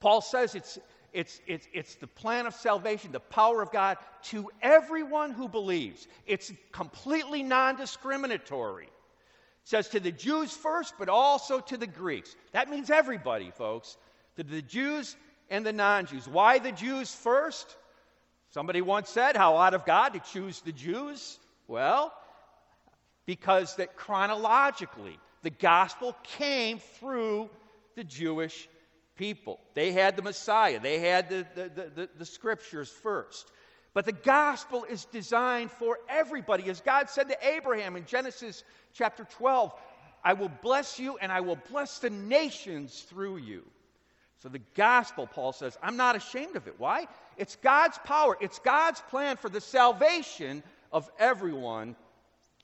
Paul 0.00 0.20
says 0.20 0.54
it's, 0.54 0.78
it's, 1.12 1.40
it's, 1.46 1.66
it's 1.72 1.94
the 1.96 2.06
plan 2.06 2.46
of 2.46 2.54
salvation, 2.54 3.12
the 3.12 3.20
power 3.20 3.62
of 3.62 3.72
God 3.72 3.96
to 4.24 4.50
everyone 4.62 5.32
who 5.32 5.48
believes. 5.48 6.06
It's 6.26 6.52
completely 6.72 7.42
non 7.42 7.76
discriminatory. 7.76 8.84
It 8.84 8.90
says 9.64 9.88
to 9.88 10.00
the 10.00 10.12
Jews 10.12 10.52
first, 10.52 10.94
but 10.98 11.08
also 11.08 11.60
to 11.60 11.76
the 11.76 11.86
Greeks. 11.86 12.34
That 12.52 12.70
means 12.70 12.90
everybody, 12.90 13.50
folks 13.50 13.96
to 14.36 14.44
the 14.44 14.62
Jews 14.62 15.16
and 15.50 15.64
the 15.64 15.72
non 15.72 16.06
Jews. 16.06 16.26
Why 16.28 16.58
the 16.58 16.72
Jews 16.72 17.14
first? 17.14 17.76
Somebody 18.50 18.82
once 18.82 19.08
said, 19.08 19.36
How 19.36 19.56
out 19.56 19.74
of 19.74 19.86
God 19.86 20.14
to 20.14 20.20
choose 20.20 20.60
the 20.60 20.72
Jews? 20.72 21.38
Well, 21.68 22.12
because 23.26 23.76
that 23.76 23.96
chronologically, 23.96 25.18
the 25.42 25.50
gospel 25.50 26.16
came 26.38 26.80
through 26.98 27.48
the 27.94 28.04
Jewish 28.04 28.68
people. 29.16 29.60
They 29.74 29.92
had 29.92 30.16
the 30.16 30.22
Messiah, 30.22 30.80
they 30.80 30.98
had 30.98 31.28
the, 31.28 31.46
the, 31.54 31.90
the, 31.94 32.08
the, 32.18 32.24
scriptures 32.24 32.88
first. 32.88 33.50
But 33.92 34.04
the 34.04 34.12
gospel 34.12 34.84
is 34.84 35.04
designed 35.06 35.70
for 35.70 35.98
everybody. 36.08 36.68
As 36.70 36.80
God 36.80 37.10
said 37.10 37.28
to 37.28 37.36
Abraham 37.46 37.96
in 37.96 38.04
Genesis 38.06 38.64
chapter 38.94 39.24
12, 39.24 39.72
I 40.24 40.32
will 40.32 40.50
bless 40.62 40.98
you 40.98 41.18
and 41.18 41.30
I 41.30 41.40
will 41.40 41.58
bless 41.70 41.98
the 41.98 42.10
nations 42.10 43.00
through 43.08 43.38
you. 43.38 43.64
So 44.42 44.48
the 44.48 44.60
gospel, 44.74 45.26
Paul 45.26 45.52
says, 45.52 45.76
I'm 45.82 45.96
not 45.96 46.16
ashamed 46.16 46.56
of 46.56 46.66
it. 46.66 46.76
Why? 46.78 47.06
It's 47.40 47.56
God's 47.56 47.98
power, 48.04 48.36
it's 48.38 48.58
God's 48.58 49.00
plan 49.08 49.38
for 49.38 49.48
the 49.48 49.62
salvation 49.62 50.62
of 50.92 51.10
everyone 51.18 51.96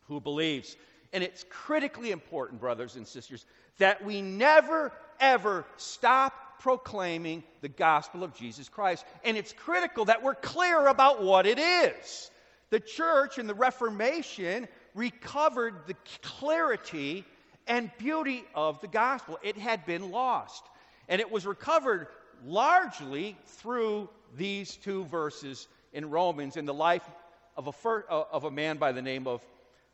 who 0.07 0.21
believes. 0.21 0.77
And 1.15 1.25
it's 1.25 1.47
critically 1.49 2.11
important, 2.11 2.61
brothers 2.61 2.95
and 2.95 3.07
sisters, 3.09 3.47
that 3.79 4.05
we 4.05 4.21
never, 4.21 4.93
ever 5.19 5.65
stop 5.79 6.61
proclaiming 6.61 7.43
the 7.63 7.71
gospel 7.71 8.23
of 8.23 8.35
Jesus 8.35 8.69
Christ. 8.69 9.07
And 9.25 9.39
it's 9.39 9.55
critical 9.55 10.05
that 10.05 10.23
we're 10.23 10.35
clear 10.35 10.89
about 10.89 11.23
what 11.23 11.47
it 11.47 11.59
is. 11.59 12.31
The 12.69 12.81
church 12.81 13.39
and 13.39 13.49
the 13.49 13.55
Reformation 13.55 14.69
recovered 14.95 15.87
the 15.87 15.97
clarity 16.21 17.25
and 17.67 17.91
beauty 17.97 18.45
of 18.55 18.83
the 18.83 18.89
gospel, 18.89 19.39
it 19.43 19.57
had 19.57 19.87
been 19.87 20.11
lost. 20.11 20.67
And 21.09 21.19
it 21.19 21.33
was 21.33 21.47
recovered 21.47 22.09
largely 22.45 23.39
through 23.47 24.11
these 24.37 24.77
two 24.77 25.05
verses 25.05 25.69
in 25.93 26.11
Romans 26.11 26.57
in 26.57 26.67
the 26.67 26.75
life 26.75 27.09
of 27.57 27.67
a, 27.67 27.73
fir- 27.73 28.05
uh, 28.09 28.25
of 28.31 28.45
a 28.45 28.51
man 28.51 28.77
by 28.77 28.93
the 28.93 29.03
name 29.03 29.27
of 29.27 29.41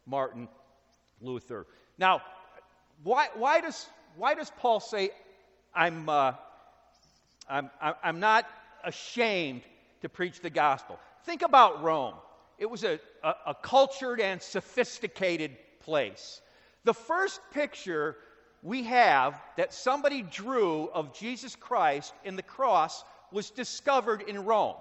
Martin 0.06 0.48
Luther. 1.20 1.66
Now, 1.98 2.22
why, 3.02 3.28
why, 3.34 3.60
does, 3.60 3.86
why 4.16 4.34
does 4.34 4.50
Paul 4.58 4.80
say, 4.80 5.10
I'm, 5.74 6.08
uh, 6.08 6.32
I'm, 7.48 7.70
I'm 7.80 8.20
not 8.20 8.46
ashamed 8.84 9.62
to 10.02 10.08
preach 10.08 10.40
the 10.40 10.50
gospel? 10.50 10.98
Think 11.24 11.42
about 11.42 11.82
Rome. 11.82 12.14
It 12.58 12.68
was 12.68 12.84
a, 12.84 12.98
a, 13.22 13.34
a 13.48 13.54
cultured 13.54 14.20
and 14.20 14.42
sophisticated 14.42 15.56
place. 15.80 16.40
The 16.84 16.94
first 16.94 17.40
picture 17.52 18.16
we 18.62 18.84
have 18.84 19.40
that 19.56 19.74
somebody 19.74 20.22
drew 20.22 20.88
of 20.90 21.14
Jesus 21.14 21.56
Christ 21.56 22.12
in 22.24 22.36
the 22.36 22.42
cross 22.42 23.04
was 23.32 23.50
discovered 23.50 24.22
in 24.22 24.44
Rome. 24.44 24.76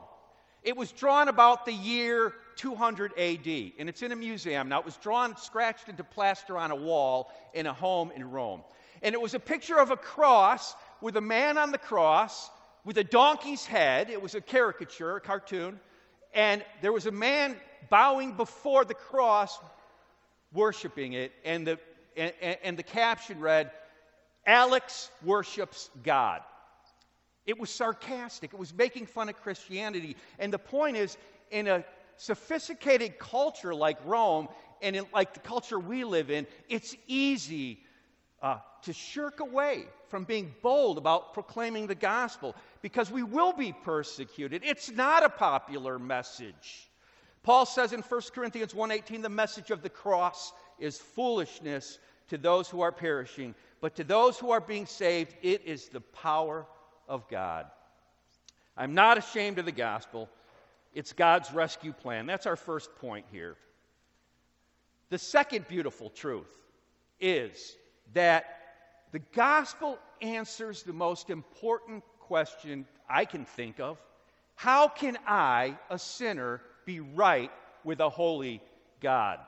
It 0.63 0.77
was 0.77 0.91
drawn 0.91 1.27
about 1.27 1.65
the 1.65 1.73
year 1.73 2.33
200 2.57 3.13
AD, 3.17 3.47
and 3.79 3.89
it's 3.89 4.03
in 4.03 4.11
a 4.11 4.15
museum. 4.15 4.69
Now, 4.69 4.79
it 4.79 4.85
was 4.85 4.95
drawn, 4.97 5.35
scratched 5.37 5.89
into 5.89 6.03
plaster 6.03 6.57
on 6.57 6.69
a 6.69 6.75
wall 6.75 7.31
in 7.53 7.65
a 7.65 7.73
home 7.73 8.11
in 8.15 8.29
Rome. 8.29 8.61
And 9.01 9.15
it 9.15 9.21
was 9.21 9.33
a 9.33 9.39
picture 9.39 9.79
of 9.79 9.89
a 9.89 9.97
cross 9.97 10.75
with 11.01 11.17
a 11.17 11.21
man 11.21 11.57
on 11.57 11.71
the 11.71 11.79
cross 11.79 12.51
with 12.85 12.97
a 12.97 13.03
donkey's 13.03 13.65
head. 13.65 14.09
It 14.09 14.21
was 14.21 14.35
a 14.35 14.41
caricature, 14.41 15.15
a 15.15 15.21
cartoon. 15.21 15.79
And 16.33 16.63
there 16.81 16.93
was 16.93 17.07
a 17.07 17.11
man 17.11 17.55
bowing 17.89 18.33
before 18.33 18.85
the 18.85 18.93
cross, 18.93 19.57
worshiping 20.53 21.13
it. 21.13 21.31
And 21.43 21.65
the 21.65 21.79
and, 22.17 22.33
and 22.63 22.77
the 22.77 22.83
caption 22.83 23.39
read, 23.39 23.71
Alex 24.45 25.09
worships 25.23 25.89
God. 26.03 26.41
It 27.45 27.59
was 27.59 27.69
sarcastic, 27.69 28.53
it 28.53 28.59
was 28.59 28.73
making 28.73 29.07
fun 29.07 29.29
of 29.29 29.41
Christianity. 29.41 30.15
And 30.39 30.53
the 30.53 30.59
point 30.59 30.97
is, 30.97 31.17
in 31.49 31.67
a 31.67 31.83
sophisticated 32.17 33.17
culture 33.17 33.73
like 33.73 33.97
Rome, 34.05 34.47
and 34.81 34.95
in, 34.95 35.05
like 35.13 35.33
the 35.33 35.39
culture 35.39 35.79
we 35.79 36.03
live 36.03 36.29
in, 36.29 36.47
it's 36.69 36.95
easy 37.07 37.79
uh, 38.41 38.57
to 38.83 38.93
shirk 38.93 39.39
away 39.39 39.85
from 40.09 40.23
being 40.23 40.53
bold 40.61 40.97
about 40.97 41.33
proclaiming 41.33 41.87
the 41.87 41.95
gospel 41.95 42.55
because 42.81 43.11
we 43.11 43.23
will 43.23 43.53
be 43.53 43.71
persecuted. 43.71 44.61
It's 44.65 44.91
not 44.91 45.23
a 45.23 45.29
popular 45.29 45.99
message. 45.99 46.89
Paul 47.43 47.65
says 47.65 47.93
in 47.93 48.01
1 48.01 48.21
Corinthians 48.33 48.73
1:18 48.73 49.21
the 49.21 49.29
message 49.29 49.71
of 49.71 49.81
the 49.81 49.89
cross 49.89 50.53
is 50.79 50.97
foolishness 50.97 51.99
to 52.27 52.37
those 52.37 52.69
who 52.69 52.81
are 52.81 52.91
perishing, 52.91 53.55
but 53.79 53.95
to 53.95 54.03
those 54.03 54.37
who 54.37 54.51
are 54.51 54.61
being 54.61 54.85
saved, 54.85 55.35
it 55.41 55.63
is 55.65 55.89
the 55.89 56.01
power 56.01 56.65
of 57.11 57.27
God. 57.27 57.65
I'm 58.77 58.93
not 58.95 59.17
ashamed 59.17 59.59
of 59.59 59.65
the 59.65 59.73
gospel. 59.73 60.29
It's 60.95 61.11
God's 61.11 61.51
rescue 61.53 61.91
plan. 61.91 62.25
That's 62.25 62.47
our 62.47 62.55
first 62.55 62.95
point 62.95 63.25
here. 63.31 63.57
The 65.09 65.17
second 65.17 65.67
beautiful 65.67 66.09
truth 66.09 66.49
is 67.19 67.75
that 68.13 68.45
the 69.11 69.19
gospel 69.19 69.99
answers 70.21 70.83
the 70.83 70.93
most 70.93 71.29
important 71.29 72.03
question 72.21 72.85
I 73.09 73.25
can 73.25 73.43
think 73.43 73.81
of 73.81 73.97
How 74.55 74.87
can 74.87 75.17
I, 75.27 75.77
a 75.89 75.99
sinner, 75.99 76.61
be 76.85 77.01
right 77.01 77.51
with 77.83 77.99
a 77.99 78.09
holy 78.09 78.61
God? 79.01 79.39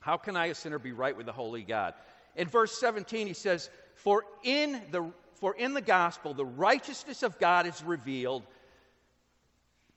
How 0.00 0.16
can 0.16 0.34
I, 0.34 0.46
a 0.46 0.54
sinner, 0.54 0.78
be 0.78 0.92
right 0.92 1.14
with 1.14 1.26
the 1.26 1.32
holy 1.32 1.62
God? 1.62 1.92
In 2.36 2.48
verse 2.48 2.72
17, 2.80 3.26
he 3.26 3.34
says, 3.34 3.68
For 3.96 4.24
in 4.42 4.80
the, 4.90 5.12
for 5.40 5.54
in 5.54 5.74
the 5.74 5.80
gospel, 5.80 6.34
the 6.34 6.44
righteousness 6.44 7.22
of 7.22 7.38
God 7.38 7.66
is 7.66 7.82
revealed 7.82 8.42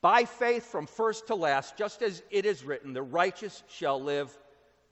by 0.02 0.26
faith 0.26 0.66
from 0.66 0.88
first 0.88 1.28
to 1.28 1.36
last, 1.36 1.78
just 1.78 2.02
as 2.02 2.22
it 2.30 2.46
is 2.46 2.64
written, 2.64 2.94
the 2.94 3.02
righteous 3.02 3.64
shall 3.70 4.02
live 4.02 4.36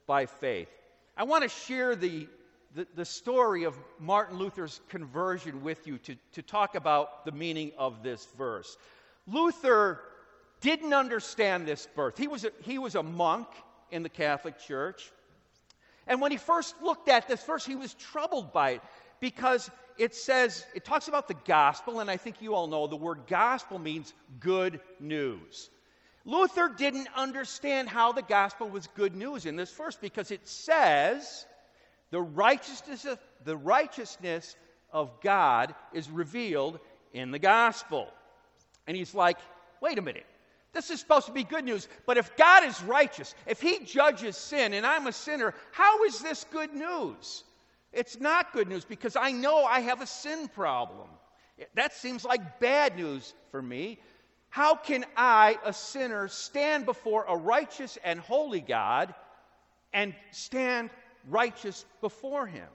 by 0.08 0.26
faith. 0.26 0.70
I 1.18 1.24
want 1.24 1.44
to 1.44 1.50
share 1.50 1.96
the, 1.96 2.28
the, 2.76 2.88
the, 2.96 3.06
story 3.06 3.66
of 3.66 3.78
Martin 4.00 4.38
Luther's 4.38 4.80
conversion 4.88 5.64
with 5.64 5.86
you 5.86 5.98
to, 6.00 6.16
to 6.34 6.42
talk 6.42 6.76
about 6.76 7.26
the 7.26 7.34
meaning 7.34 7.72
of 7.78 8.04
this 8.04 8.26
verse. 8.38 8.78
Luther 9.28 10.00
didn't 10.62 10.94
understand 10.94 11.68
this 11.68 11.88
birth. 11.94 12.18
He 12.18 12.28
was 12.28 12.46
a, 12.46 12.52
he 12.62 12.78
was 12.78 12.96
a 12.96 13.04
monk 13.04 13.48
in 13.90 14.04
the 14.04 14.10
Catholic 14.10 14.60
Church. 14.60 15.12
And 16.08 16.22
when 16.22 16.32
he 16.32 16.38
first 16.38 16.74
looked 16.82 17.10
at 17.10 17.28
this 17.28 17.44
verse, 17.44 17.66
he 17.66 17.76
was 17.76 17.94
troubled 17.96 18.54
by 18.54 18.72
it 18.72 18.82
because 19.20 19.70
it 19.98 20.16
says, 20.16 20.66
it 20.74 20.86
talks 20.86 21.08
about 21.08 21.28
the 21.28 21.36
gospel, 21.46 22.00
and 22.00 22.10
I 22.10 22.18
think 22.18 22.42
you 22.42 22.56
all 22.56 22.68
know 22.68 22.88
the 22.88 22.96
word 22.96 23.22
gospel 23.28 23.80
means 23.80 24.14
good 24.40 24.80
news. 25.00 25.70
Luther 26.26 26.70
didn't 26.70 27.08
understand 27.16 27.90
how 27.90 28.12
the 28.12 28.22
gospel 28.22 28.70
was 28.70 28.88
good 28.96 29.16
news 29.16 29.46
in 29.46 29.56
this 29.56 29.72
verse 29.72 29.98
because 30.00 30.32
it 30.32 30.48
says 30.48 31.46
the 32.12 32.22
righteousness 32.22 33.06
of, 33.06 33.20
the 33.44 33.58
righteousness 33.58 34.56
of 34.92 35.22
God 35.22 35.74
is 35.94 36.10
revealed 36.10 36.80
in 37.14 37.32
the 37.32 37.40
gospel. 37.40 38.08
And 38.86 38.96
he's 38.96 39.16
like, 39.16 39.38
wait 39.82 39.98
a 39.98 40.02
minute. 40.02 40.26
This 40.74 40.90
is 40.90 41.00
supposed 41.00 41.26
to 41.26 41.34
be 41.34 41.44
good 41.44 41.66
news, 41.66 41.88
but 42.06 42.18
if 42.18 42.38
God 42.38 42.64
is 42.64 42.82
righteous, 42.84 43.36
if 43.46 43.60
He 43.60 43.80
judges 43.80 44.38
sin 44.38 44.74
and 44.74 44.86
I'm 44.86 45.06
a 45.06 45.12
sinner, 45.12 45.54
how 45.72 46.06
is 46.06 46.20
this 46.20 46.46
good 46.52 46.74
news? 46.74 47.44
It's 47.94 48.20
not 48.20 48.54
good 48.54 48.68
news 48.68 48.86
because 48.86 49.16
I 49.16 49.32
know 49.32 49.64
I 49.64 49.82
have 49.82 50.02
a 50.02 50.08
sin 50.08 50.48
problem. 50.48 51.10
That 51.76 51.94
seems 51.94 52.24
like 52.24 52.60
bad 52.60 52.96
news 52.96 53.34
for 53.52 53.62
me. 53.62 54.00
How 54.50 54.76
can 54.76 55.06
I, 55.16 55.58
a 55.64 55.74
sinner, 55.74 56.28
stand 56.28 56.86
before 56.86 57.26
a 57.28 57.36
righteous 57.36 57.98
and 58.04 58.20
holy 58.20 58.62
God 58.62 59.14
and 59.94 60.14
stand 60.32 60.90
righteous 61.30 61.86
before 62.02 62.48
Him? 62.48 62.68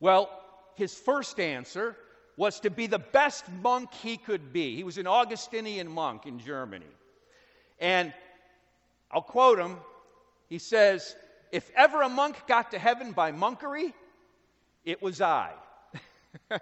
Well, 0.00 0.30
his 0.76 0.94
first 0.94 1.40
answer 1.40 1.96
was 2.36 2.60
to 2.60 2.70
be 2.70 2.86
the 2.86 3.00
best 3.00 3.44
monk 3.62 3.92
he 3.92 4.16
could 4.16 4.52
be. 4.52 4.76
He 4.76 4.84
was 4.84 4.96
an 4.96 5.08
Augustinian 5.08 5.88
monk 5.88 6.24
in 6.24 6.38
Germany. 6.38 6.86
And 7.80 8.12
I'll 9.10 9.22
quote 9.22 9.58
him. 9.58 9.76
He 10.48 10.58
says, 10.58 11.16
If 11.50 11.70
ever 11.76 12.02
a 12.02 12.08
monk 12.08 12.36
got 12.46 12.72
to 12.72 12.78
heaven 12.78 13.12
by 13.12 13.32
monkery, 13.32 13.92
it 14.84 15.02
was 15.02 15.20
I. 15.20 15.52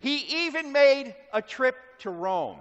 he 0.00 0.46
even 0.46 0.72
made 0.72 1.14
a 1.32 1.42
trip 1.42 1.76
to 2.00 2.10
Rome 2.10 2.58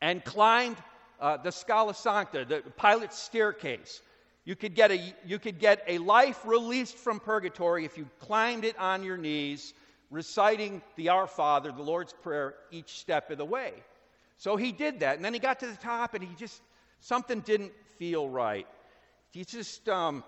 and 0.00 0.24
climbed 0.24 0.76
uh, 1.20 1.36
the 1.36 1.52
Scala 1.52 1.94
Sancta, 1.94 2.44
the 2.44 2.62
Pilate's 2.76 3.18
staircase. 3.18 4.00
You 4.44 4.56
could, 4.56 4.74
get 4.74 4.90
a, 4.90 5.14
you 5.26 5.38
could 5.38 5.58
get 5.58 5.84
a 5.86 5.98
life 5.98 6.44
released 6.44 6.96
from 6.96 7.20
purgatory 7.20 7.84
if 7.84 7.98
you 7.98 8.08
climbed 8.18 8.64
it 8.64 8.78
on 8.78 9.02
your 9.02 9.16
knees 9.16 9.74
reciting 10.10 10.82
the 10.96 11.08
Our 11.10 11.26
Father, 11.26 11.70
the 11.70 11.82
Lord's 11.82 12.12
Prayer, 12.12 12.54
each 12.70 12.98
step 12.98 13.30
of 13.30 13.38
the 13.38 13.44
way. 13.44 13.72
So 14.38 14.56
he 14.56 14.72
did 14.72 15.00
that. 15.00 15.16
And 15.16 15.24
then 15.24 15.34
he 15.34 15.38
got 15.38 15.60
to 15.60 15.66
the 15.66 15.76
top 15.76 16.14
and 16.14 16.24
he 16.24 16.34
just, 16.34 16.62
something 17.00 17.40
didn't 17.40 17.72
feel 17.98 18.28
right. 18.28 18.66
He 19.30 19.44
just, 19.44 19.88
um, 19.88 20.24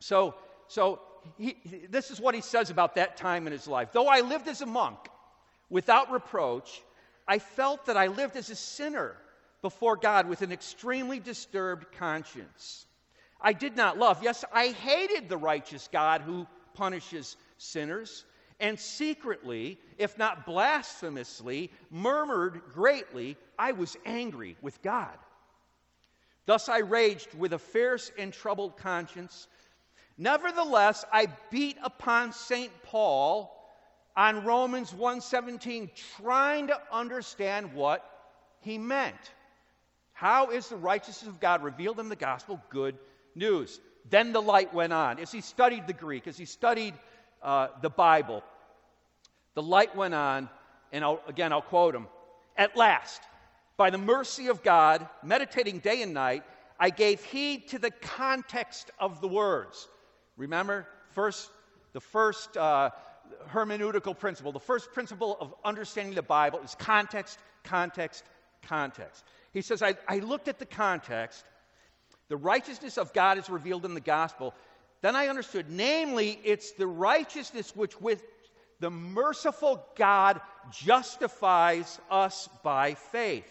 so, 0.00 0.34
so 0.68 1.00
he, 1.38 1.56
this 1.90 2.10
is 2.10 2.20
what 2.20 2.34
he 2.34 2.40
says 2.40 2.70
about 2.70 2.94
that 2.96 3.16
time 3.16 3.46
in 3.46 3.52
his 3.52 3.66
life. 3.66 3.90
Though 3.92 4.08
I 4.08 4.20
lived 4.20 4.48
as 4.48 4.62
a 4.62 4.66
monk 4.66 4.98
without 5.68 6.12
reproach, 6.12 6.82
I 7.26 7.38
felt 7.38 7.86
that 7.86 7.96
I 7.96 8.06
lived 8.06 8.36
as 8.36 8.50
a 8.50 8.56
sinner 8.56 9.16
before 9.62 9.96
God 9.96 10.28
with 10.28 10.42
an 10.42 10.52
extremely 10.52 11.18
disturbed 11.18 11.86
conscience. 11.98 12.86
I 13.40 13.52
did 13.52 13.76
not 13.76 13.98
love, 13.98 14.22
yes, 14.22 14.44
I 14.52 14.68
hated 14.68 15.28
the 15.28 15.36
righteous 15.36 15.88
God 15.92 16.22
who 16.22 16.46
punishes 16.74 17.36
sinners 17.58 18.24
and 18.58 18.78
secretly, 18.78 19.78
if 19.98 20.16
not 20.16 20.46
blasphemously, 20.46 21.70
murmured 21.90 22.62
greatly, 22.72 23.36
I 23.58 23.72
was 23.72 23.96
angry 24.06 24.56
with 24.62 24.80
God. 24.82 25.16
Thus 26.46 26.68
I 26.68 26.78
raged 26.78 27.34
with 27.34 27.52
a 27.52 27.58
fierce 27.58 28.10
and 28.18 28.32
troubled 28.32 28.78
conscience. 28.78 29.48
Nevertheless, 30.18 31.04
I 31.12 31.26
beat 31.50 31.76
upon 31.82 32.32
St. 32.32 32.72
Paul 32.82 33.52
on 34.16 34.44
Romans 34.44 34.92
1:17 34.92 35.90
trying 36.18 36.68
to 36.68 36.80
understand 36.90 37.74
what 37.74 38.02
he 38.60 38.78
meant. 38.78 39.32
How 40.12 40.50
is 40.50 40.68
the 40.68 40.76
righteousness 40.76 41.28
of 41.28 41.40
God 41.40 41.62
revealed 41.62 42.00
in 42.00 42.08
the 42.08 42.16
gospel 42.16 42.60
good 42.70 42.98
news? 43.34 43.80
Then 44.08 44.32
the 44.32 44.40
light 44.40 44.72
went 44.72 44.92
on. 44.92 45.18
As 45.18 45.30
he 45.30 45.42
studied 45.42 45.86
the 45.86 45.92
Greek, 45.92 46.26
as 46.26 46.38
he 46.38 46.46
studied 46.46 46.94
uh, 47.42 47.68
the 47.82 47.90
Bible. 47.90 48.42
The 49.54 49.62
light 49.62 49.94
went 49.94 50.14
on, 50.14 50.48
and 50.92 51.04
I'll, 51.04 51.20
again, 51.28 51.52
I'll 51.52 51.62
quote 51.62 51.94
him. 51.94 52.06
At 52.56 52.76
last, 52.76 53.22
by 53.76 53.90
the 53.90 53.98
mercy 53.98 54.48
of 54.48 54.62
God, 54.62 55.06
meditating 55.22 55.80
day 55.80 56.02
and 56.02 56.14
night, 56.14 56.44
I 56.78 56.90
gave 56.90 57.22
heed 57.22 57.68
to 57.68 57.78
the 57.78 57.90
context 57.90 58.90
of 58.98 59.20
the 59.20 59.28
words. 59.28 59.88
Remember, 60.36 60.86
first, 61.12 61.50
the 61.92 62.00
first 62.00 62.56
uh, 62.56 62.90
hermeneutical 63.50 64.18
principle, 64.18 64.52
the 64.52 64.60
first 64.60 64.92
principle 64.92 65.36
of 65.40 65.54
understanding 65.64 66.14
the 66.14 66.22
Bible 66.22 66.60
is 66.60 66.74
context, 66.78 67.38
context, 67.64 68.24
context. 68.62 69.24
He 69.52 69.62
says, 69.62 69.82
I, 69.82 69.94
I 70.08 70.18
looked 70.18 70.48
at 70.48 70.58
the 70.58 70.66
context. 70.66 71.44
The 72.28 72.36
righteousness 72.36 72.98
of 72.98 73.12
God 73.12 73.38
is 73.38 73.48
revealed 73.48 73.84
in 73.84 73.94
the 73.94 74.00
gospel. 74.00 74.54
Then 75.00 75.16
I 75.16 75.28
understood, 75.28 75.66
namely, 75.70 76.38
it's 76.44 76.72
the 76.72 76.86
righteousness 76.86 77.74
which 77.74 78.00
with 78.00 78.22
the 78.80 78.90
merciful 78.90 79.84
God 79.96 80.40
justifies 80.70 81.98
us 82.10 82.48
by 82.62 82.94
faith. 82.94 83.50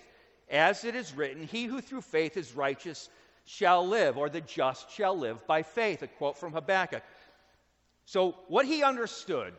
As 0.49 0.83
it 0.83 0.95
is 0.95 1.15
written, 1.15 1.47
He 1.47 1.65
who 1.65 1.81
through 1.81 2.01
faith 2.01 2.37
is 2.37 2.55
righteous 2.55 3.09
shall 3.45 3.87
live, 3.87 4.17
or 4.17 4.29
the 4.29 4.41
just 4.41 4.91
shall 4.91 5.17
live 5.17 5.45
by 5.47 5.63
faith. 5.63 6.01
A 6.01 6.07
quote 6.07 6.37
from 6.37 6.53
Habakkuk. 6.53 7.03
So, 8.05 8.35
what 8.47 8.65
he 8.65 8.83
understood 8.83 9.53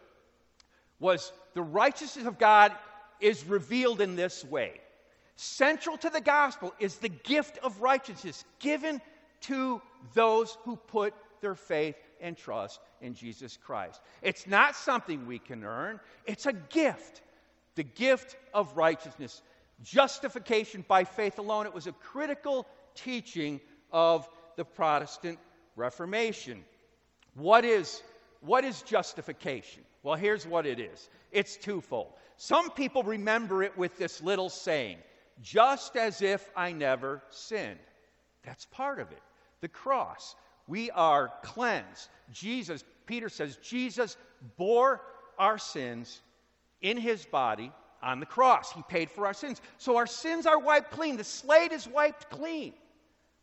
was 0.99 1.33
the 1.55 1.62
righteousness 1.62 2.27
of 2.27 2.38
God 2.38 2.72
is 3.20 3.44
revealed 3.44 4.01
in 4.01 4.16
this 4.16 4.44
way. 4.44 4.81
Central 5.37 5.96
to 5.99 6.11
the 6.11 6.20
gospel 6.20 6.72
is 6.79 6.96
the 6.96 7.09
gift 7.09 7.59
of 7.62 7.81
righteousness 7.81 8.44
given 8.59 9.01
to 9.42 9.81
those 10.14 10.57
who 10.64 10.77
put 10.77 11.14
their 11.40 11.55
faith 11.55 11.96
and 12.20 12.37
trust 12.37 12.81
in 13.01 13.14
Jesus 13.14 13.57
Christ. 13.57 14.01
It's 14.22 14.46
not 14.46 14.75
something 14.75 15.27
we 15.27 15.38
can 15.38 15.64
earn, 15.64 16.01
it's 16.25 16.46
a 16.46 16.53
gift. 16.53 17.22
The 17.75 17.85
gift 17.85 18.37
of 18.55 18.75
righteousness. 18.77 19.42
Justification 19.85 20.83
by 20.88 21.05
faith 21.05 21.38
alone. 21.38 21.66
It 21.66 21.75
was 21.75 21.87
a 21.87 21.92
critical 21.92 22.66
teaching 22.94 23.61
of 23.97 24.29
the 24.57 24.65
Protestant 24.65 25.39
Reformation. 25.75 26.63
What 27.35 27.65
is, 27.65 28.03
what 28.43 28.63
is 28.63 28.83
justification? 28.83 29.85
Well, 30.03 30.17
here's 30.17 30.47
what 30.47 30.67
it 30.67 30.79
is 30.79 31.09
it's 31.33 31.57
twofold. 31.57 32.13
Some 32.37 32.71
people 32.71 33.03
remember 33.03 33.63
it 33.63 33.77
with 33.79 33.97
this 33.97 34.23
little 34.23 34.51
saying, 34.51 34.99
just 35.41 35.97
as 35.97 36.21
if 36.21 36.51
I 36.55 36.73
never 36.73 37.23
sinned. 37.31 37.79
That's 38.45 38.67
part 38.67 39.01
of 39.01 39.11
it. 39.13 39.23
The 39.63 39.69
cross. 39.69 40.37
We 40.69 40.91
are 40.91 41.33
cleansed. 41.43 42.09
Jesus, 42.31 42.85
Peter 43.07 43.31
says, 43.31 43.57
Jesus 43.63 44.19
bore 44.59 45.01
our 45.39 45.57
sins 45.57 46.21
in 46.83 46.99
his 46.99 47.25
body 47.25 47.73
on 48.03 48.21
the 48.21 48.27
cross. 48.27 48.73
He 48.73 48.83
paid 48.91 49.11
for 49.11 49.27
our 49.27 49.33
sins. 49.33 49.63
So 49.79 49.97
our 49.97 50.07
sins 50.07 50.45
are 50.45 50.59
wiped 50.59 50.91
clean. 50.91 51.17
The 51.17 51.25
slate 51.25 51.73
is 51.73 51.89
wiped 51.89 52.29
clean. 52.29 52.75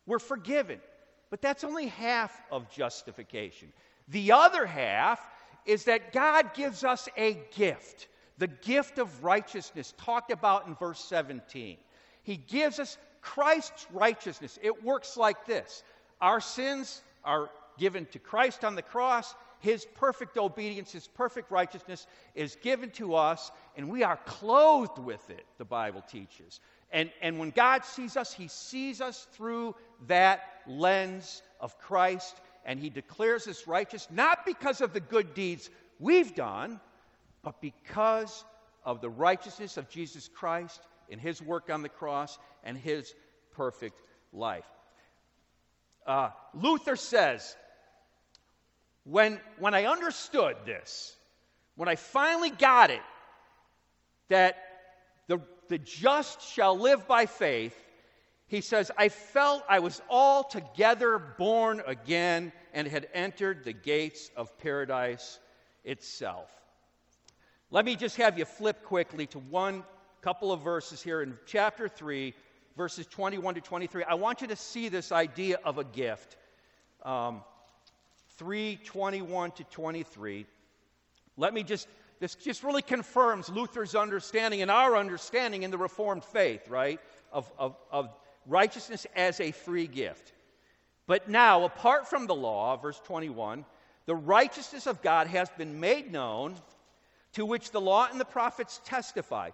We're 0.06 0.18
forgiven. 0.18 0.80
But 1.30 1.42
that's 1.42 1.64
only 1.64 1.86
half 1.86 2.40
of 2.50 2.70
justification. 2.70 3.72
The 4.08 4.32
other 4.32 4.66
half 4.66 5.20
is 5.66 5.84
that 5.84 6.12
God 6.12 6.54
gives 6.54 6.84
us 6.84 7.08
a 7.16 7.38
gift, 7.56 8.08
the 8.38 8.46
gift 8.46 8.98
of 8.98 9.24
righteousness, 9.24 9.94
talked 9.96 10.30
about 10.30 10.66
in 10.66 10.74
verse 10.74 11.00
17. 11.00 11.78
He 12.22 12.36
gives 12.36 12.78
us 12.78 12.98
Christ's 13.20 13.86
righteousness. 13.92 14.58
It 14.62 14.84
works 14.84 15.16
like 15.16 15.46
this 15.46 15.82
Our 16.20 16.40
sins 16.40 17.02
are 17.24 17.50
given 17.78 18.06
to 18.06 18.18
Christ 18.18 18.64
on 18.64 18.74
the 18.74 18.82
cross. 18.82 19.34
His 19.58 19.86
perfect 19.94 20.36
obedience, 20.36 20.92
His 20.92 21.08
perfect 21.08 21.50
righteousness 21.50 22.06
is 22.34 22.56
given 22.56 22.90
to 22.92 23.14
us, 23.14 23.50
and 23.76 23.88
we 23.88 24.02
are 24.02 24.18
clothed 24.26 24.98
with 24.98 25.30
it, 25.30 25.46
the 25.56 25.64
Bible 25.64 26.02
teaches. 26.02 26.60
And, 26.94 27.10
and 27.20 27.40
when 27.40 27.50
God 27.50 27.84
sees 27.84 28.16
us, 28.16 28.32
He 28.32 28.46
sees 28.46 29.00
us 29.00 29.26
through 29.32 29.74
that 30.06 30.40
lens 30.68 31.42
of 31.60 31.76
Christ, 31.80 32.40
and 32.64 32.78
He 32.78 32.88
declares 32.88 33.48
us 33.48 33.66
righteous, 33.66 34.06
not 34.12 34.46
because 34.46 34.80
of 34.80 34.92
the 34.92 35.00
good 35.00 35.34
deeds 35.34 35.68
we've 35.98 36.36
done, 36.36 36.80
but 37.42 37.60
because 37.60 38.44
of 38.84 39.00
the 39.00 39.10
righteousness 39.10 39.76
of 39.76 39.90
Jesus 39.90 40.30
Christ 40.32 40.80
in 41.08 41.18
His 41.18 41.42
work 41.42 41.68
on 41.68 41.82
the 41.82 41.88
cross 41.88 42.38
and 42.62 42.78
His 42.78 43.12
perfect 43.56 44.00
life. 44.32 44.64
Uh, 46.06 46.30
Luther 46.54 46.94
says, 46.94 47.56
when, 49.02 49.40
when 49.58 49.74
I 49.74 49.86
understood 49.86 50.56
this, 50.64 51.16
when 51.74 51.88
I 51.88 51.96
finally 51.96 52.50
got 52.50 52.90
it, 52.90 53.02
that 54.28 54.56
the, 55.26 55.40
the 55.68 55.78
just 55.78 56.42
shall 56.42 56.78
live 56.78 57.06
by 57.06 57.26
faith, 57.26 57.76
he 58.46 58.60
says, 58.60 58.90
I 58.96 59.08
felt 59.08 59.64
I 59.68 59.78
was 59.78 60.00
altogether 60.08 61.18
born 61.18 61.82
again 61.86 62.52
and 62.72 62.86
had 62.86 63.08
entered 63.14 63.64
the 63.64 63.72
gates 63.72 64.30
of 64.36 64.56
paradise 64.58 65.38
itself. 65.84 66.50
Let 67.70 67.84
me 67.84 67.96
just 67.96 68.16
have 68.16 68.38
you 68.38 68.44
flip 68.44 68.84
quickly 68.84 69.26
to 69.28 69.38
one 69.38 69.82
couple 70.22 70.52
of 70.52 70.60
verses 70.60 71.02
here 71.02 71.20
in 71.22 71.36
chapter 71.46 71.88
3, 71.88 72.32
verses 72.76 73.06
21 73.06 73.56
to 73.56 73.60
23. 73.60 74.04
I 74.04 74.14
want 74.14 74.40
you 74.40 74.46
to 74.48 74.56
see 74.56 74.88
this 74.88 75.12
idea 75.12 75.58
of 75.64 75.78
a 75.78 75.84
gift. 75.84 76.36
Um, 77.02 77.42
3 78.36 78.78
21 78.84 79.50
to 79.52 79.64
23. 79.64 80.46
Let 81.36 81.52
me 81.52 81.62
just, 81.62 81.88
this 82.24 82.36
just 82.36 82.64
really 82.64 82.80
confirms 82.80 83.50
Luther's 83.50 83.94
understanding 83.94 84.62
and 84.62 84.70
our 84.70 84.96
understanding 84.96 85.62
in 85.62 85.70
the 85.70 85.76
Reformed 85.76 86.24
faith, 86.24 86.70
right? 86.70 86.98
Of, 87.30 87.52
of, 87.58 87.76
of 87.92 88.16
righteousness 88.46 89.06
as 89.14 89.40
a 89.40 89.50
free 89.50 89.86
gift. 89.86 90.32
But 91.06 91.28
now, 91.28 91.64
apart 91.64 92.08
from 92.08 92.26
the 92.26 92.34
law, 92.34 92.78
verse 92.78 92.98
21, 93.04 93.66
the 94.06 94.14
righteousness 94.14 94.86
of 94.86 95.02
God 95.02 95.26
has 95.26 95.50
been 95.58 95.80
made 95.80 96.10
known, 96.10 96.54
to 97.34 97.44
which 97.44 97.72
the 97.72 97.80
law 97.82 98.08
and 98.10 98.18
the 98.18 98.24
prophets 98.24 98.80
testify. 98.86 99.50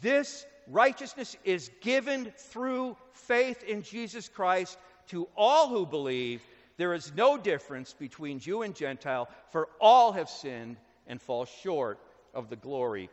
This 0.00 0.46
righteousness 0.66 1.36
is 1.44 1.70
given 1.82 2.32
through 2.38 2.96
faith 3.12 3.62
in 3.64 3.82
Jesus 3.82 4.30
Christ 4.30 4.78
to 5.08 5.28
all 5.36 5.68
who 5.68 5.84
believe. 5.84 6.40
There 6.78 6.94
is 6.94 7.12
no 7.14 7.36
difference 7.36 7.92
between 7.92 8.38
Jew 8.38 8.62
and 8.62 8.74
Gentile, 8.74 9.28
for 9.50 9.68
all 9.78 10.12
have 10.12 10.30
sinned 10.30 10.78
and 11.06 11.20
fall 11.20 11.44
short 11.44 11.98
of 12.34 12.50
the 12.50 12.56
glory 12.56 13.10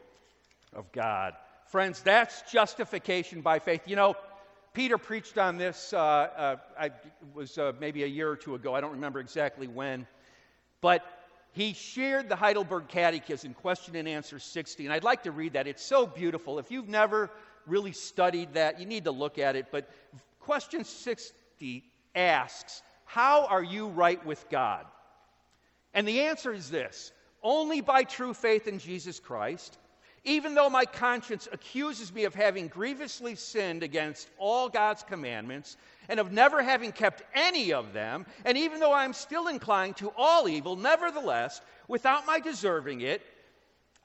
of 0.73 0.91
God. 0.91 1.33
Friends, 1.67 2.01
that's 2.01 2.41
justification 2.51 3.41
by 3.41 3.59
faith. 3.59 3.81
You 3.85 3.95
know, 3.95 4.15
Peter 4.73 4.97
preached 4.97 5.37
on 5.37 5.57
this, 5.57 5.93
uh, 5.93 5.97
uh, 5.97 6.55
I, 6.79 6.91
was 7.33 7.57
uh, 7.57 7.73
maybe 7.79 8.03
a 8.03 8.07
year 8.07 8.29
or 8.29 8.35
two 8.35 8.55
ago. 8.55 8.73
I 8.73 8.81
don't 8.81 8.91
remember 8.91 9.19
exactly 9.19 9.67
when. 9.67 10.07
But 10.79 11.05
he 11.53 11.73
shared 11.73 12.29
the 12.29 12.35
Heidelberg 12.35 12.87
Catechism, 12.87 13.53
question 13.53 13.95
and 13.95 14.07
answer 14.07 14.39
60. 14.39 14.85
And 14.85 14.93
I'd 14.93 15.03
like 15.03 15.23
to 15.23 15.31
read 15.31 15.53
that. 15.53 15.67
It's 15.67 15.83
so 15.83 16.05
beautiful. 16.05 16.59
If 16.59 16.71
you've 16.71 16.87
never 16.87 17.29
really 17.67 17.91
studied 17.91 18.53
that, 18.53 18.79
you 18.79 18.85
need 18.85 19.03
to 19.05 19.11
look 19.11 19.37
at 19.37 19.55
it. 19.55 19.67
But 19.71 19.89
question 20.39 20.85
60 20.85 21.83
asks, 22.15 22.81
How 23.05 23.45
are 23.45 23.63
you 23.63 23.87
right 23.87 24.25
with 24.25 24.49
God? 24.49 24.85
And 25.93 26.07
the 26.07 26.21
answer 26.21 26.53
is 26.53 26.69
this 26.69 27.11
only 27.43 27.81
by 27.81 28.03
true 28.03 28.33
faith 28.33 28.67
in 28.67 28.79
Jesus 28.79 29.19
Christ 29.19 29.77
even 30.23 30.53
though 30.53 30.69
my 30.69 30.85
conscience 30.85 31.47
accuses 31.51 32.13
me 32.13 32.25
of 32.25 32.35
having 32.35 32.67
grievously 32.67 33.35
sinned 33.35 33.81
against 33.81 34.29
all 34.37 34.69
God's 34.69 35.01
commandments 35.03 35.77
and 36.09 36.19
of 36.19 36.31
never 36.31 36.61
having 36.61 36.91
kept 36.91 37.23
any 37.33 37.73
of 37.73 37.93
them, 37.93 38.25
and 38.45 38.57
even 38.57 38.79
though 38.79 38.91
I 38.91 39.05
am 39.05 39.13
still 39.13 39.47
inclined 39.47 39.97
to 39.97 40.11
all 40.15 40.47
evil, 40.47 40.75
nevertheless, 40.75 41.61
without 41.87 42.27
my 42.27 42.39
deserving 42.39 43.01
it, 43.01 43.21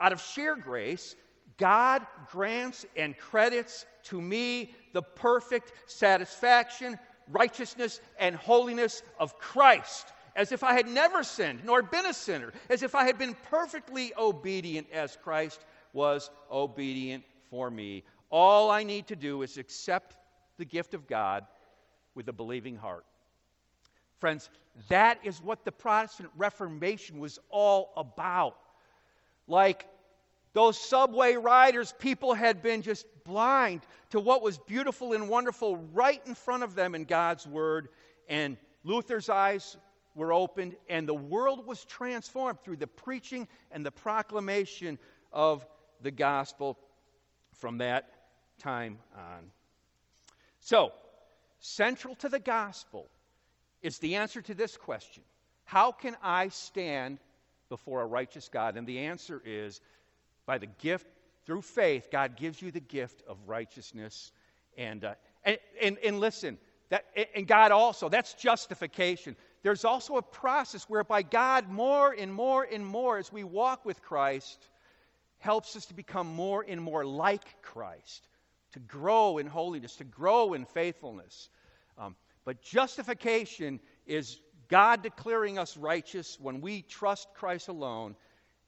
out 0.01 0.12
of 0.12 0.20
sheer 0.20 0.57
grace, 0.57 1.16
God 1.59 2.07
grants 2.31 2.87
and 2.96 3.16
credits 3.16 3.85
to 4.05 4.20
me 4.20 4.75
the 4.92 5.03
perfect 5.03 5.72
satisfaction, 5.87 6.99
righteousness, 7.31 8.01
and 8.18 8.37
holiness 8.37 9.03
of 9.18 9.38
Christ, 9.38 10.07
as 10.37 10.53
if 10.53 10.62
I 10.62 10.75
had 10.75 10.87
never 10.87 11.25
sinned 11.25 11.64
nor 11.64 11.83
been 11.83 12.07
a 12.07 12.12
sinner, 12.12 12.53
as 12.68 12.83
if 12.83 12.94
I 12.94 13.05
had 13.05 13.18
been 13.18 13.35
perfectly 13.51 14.12
obedient 14.16 14.87
as 14.92 15.16
Christ 15.16 15.64
was 15.92 16.31
obedient 16.53 17.25
for 17.51 17.70
me. 17.70 18.05
All 18.31 18.70
I 18.70 18.85
need 18.85 19.09
to 19.09 19.16
do 19.16 19.42
is 19.42 19.57
accept 19.57 20.14
the 20.59 20.64
gift 20.64 20.94
of 20.94 21.07
God 21.07 21.46
with 22.14 22.29
a 22.29 22.33
believing 22.33 22.77
heart. 22.77 23.05
Friends, 24.18 24.51
that 24.88 25.18
is 25.25 25.42
what 25.42 25.64
the 25.64 25.72
Protestant 25.72 26.31
Reformation 26.37 27.18
was 27.18 27.38
all 27.49 27.92
about. 27.96 28.57
Like 29.49 29.87
those 30.53 30.79
subway 30.79 31.35
riders, 31.35 31.94
people 31.99 32.35
had 32.35 32.62
been 32.62 32.83
just 32.83 33.07
blind 33.25 33.83
to 34.11 34.20
what 34.20 34.42
was 34.42 34.59
beautiful 34.59 35.12
and 35.12 35.29
wonderful 35.29 35.77
right 35.94 36.20
in 36.27 36.35
front 36.35 36.62
of 36.62 36.75
them 36.75 36.94
in 36.94 37.05
God's 37.05 37.46
Word. 37.46 37.88
And 38.29 38.57
Luther's 38.85 39.29
eyes 39.29 39.77
were 40.16 40.33
opened, 40.33 40.74
and 40.88 41.07
the 41.07 41.14
world 41.14 41.66
was 41.66 41.85
transformed 41.85 42.59
through 42.64 42.79
the 42.79 42.87
preaching 42.87 43.46
and 43.70 43.87
the 43.87 43.92
proclamation 43.92 44.98
of 45.33 45.64
the 46.00 46.11
gospel 46.11 46.79
from 47.59 47.79
that 47.79 48.11
time 48.59 48.98
on. 49.14 49.50
So, 50.61 50.92
central 51.61 52.14
to 52.16 52.29
the 52.29 52.40
gospel 52.40 53.07
is 53.83 53.98
the 53.98 54.16
answer 54.16 54.40
to 54.42 54.55
this 54.55 54.76
question 54.76 55.22
How 55.64 55.92
can 55.92 56.16
I 56.22 56.48
stand 56.48 57.18
before 57.68 58.00
a 58.00 58.07
righteous 58.07 58.48
God? 58.48 58.76
And 58.76 58.87
the 58.87 59.00
answer 59.00 59.40
is 59.44 59.81
by 60.46 60.59
the 60.59 60.66
gift, 60.66 61.07
through 61.44 61.62
faith, 61.62 62.09
God 62.11 62.37
gives 62.37 62.61
you 62.61 62.72
the 62.72 62.81
gift 62.81 63.22
of 63.29 63.37
righteousness. 63.46 64.33
And, 64.76 65.05
uh, 65.05 65.14
and, 65.44 65.59
and, 65.81 65.98
and 66.05 66.20
listen, 66.20 66.59
that, 66.88 67.05
and 67.35 67.46
God 67.46 67.72
also, 67.72 68.09
that's 68.09 68.35
justification. 68.35 69.37
There's 69.66 69.85
also 69.85 70.16
a 70.16 70.22
process 70.22 70.85
whereby 70.85 71.22
God, 71.22 71.68
more 71.68 72.14
and 72.16 72.33
more 72.33 72.62
and 72.62 72.87
more, 72.87 73.18
as 73.18 73.33
we 73.33 73.42
walk 73.42 73.85
with 73.85 74.00
Christ, 74.00 74.68
helps 75.38 75.74
us 75.74 75.87
to 75.87 75.94
become 75.94 76.29
more 76.29 76.64
and 76.68 76.81
more 76.81 77.05
like 77.05 77.61
Christ, 77.62 78.29
to 78.74 78.79
grow 78.79 79.38
in 79.38 79.48
holiness, 79.48 79.96
to 79.96 80.05
grow 80.05 80.52
in 80.52 80.66
faithfulness. 80.66 81.48
Um, 81.98 82.14
but 82.44 82.62
justification 82.62 83.81
is 84.07 84.38
God 84.68 85.02
declaring 85.02 85.59
us 85.59 85.76
righteous 85.76 86.38
when 86.38 86.61
we 86.61 86.83
trust 86.83 87.26
Christ 87.35 87.66
alone 87.66 88.14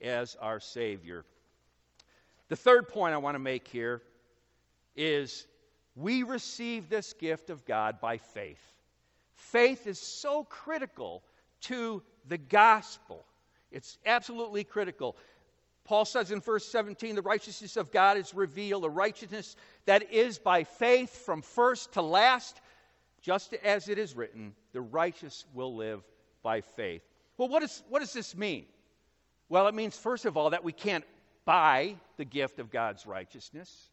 as 0.03 0.35
our 0.41 0.59
Savior. 0.59 1.25
The 2.49 2.57
third 2.57 2.89
point 2.89 3.15
I 3.15 3.19
want 3.19 3.37
to 3.37 3.39
make 3.39 3.69
here 3.69 4.03
is 4.97 5.47
we 5.95 6.25
receive 6.25 6.89
this 6.89 7.13
gift 7.13 7.51
of 7.51 7.65
God 7.65 8.01
by 8.01 8.19
faith. 8.19 8.59
Faith 9.39 9.87
is 9.87 10.01
so 10.01 10.43
critical 10.45 11.23
to 11.63 12.03
the 12.27 12.39
gospel. 12.39 13.25
It's 13.71 13.97
absolutely 14.05 14.65
critical. 14.65 15.17
Paul 15.85 16.05
says 16.05 16.33
in 16.33 16.41
verse 16.41 16.67
17, 16.67 17.15
the 17.15 17.23
righteousness 17.23 17.77
of 17.77 17.93
God 17.93 18.19
is 18.19 18.35
revealed, 18.35 18.85
a 18.85 18.91
righteousness 18.91 19.57
that 19.87 20.13
is 20.13 20.39
by 20.39 20.65
faith 20.65 21.25
from 21.25 21.41
first 21.41 21.93
to 21.93 22.03
last, 22.03 22.61
just 23.23 23.55
as 23.65 23.89
it 23.89 23.97
is 23.97 24.15
written, 24.15 24.55
the 24.73 24.81
righteous 24.81 25.47
will 25.55 25.75
live 25.75 26.03
by 26.43 26.61
faith. 26.61 27.03
Well, 27.37 27.49
what, 27.49 27.63
is, 27.63 27.83
what 27.89 28.01
does 28.01 28.13
this 28.13 28.37
mean? 28.37 28.67
Well, 29.49 29.69
it 29.69 29.75
means, 29.75 29.97
first 29.97 30.27
of 30.27 30.37
all, 30.37 30.51
that 30.51 30.65
we 30.65 30.73
can't 30.73 31.05
buy 31.45 31.95
the 32.17 32.25
gift 32.25 32.59
of 32.59 32.71
God's 32.71 33.07
righteousness. 33.07 33.89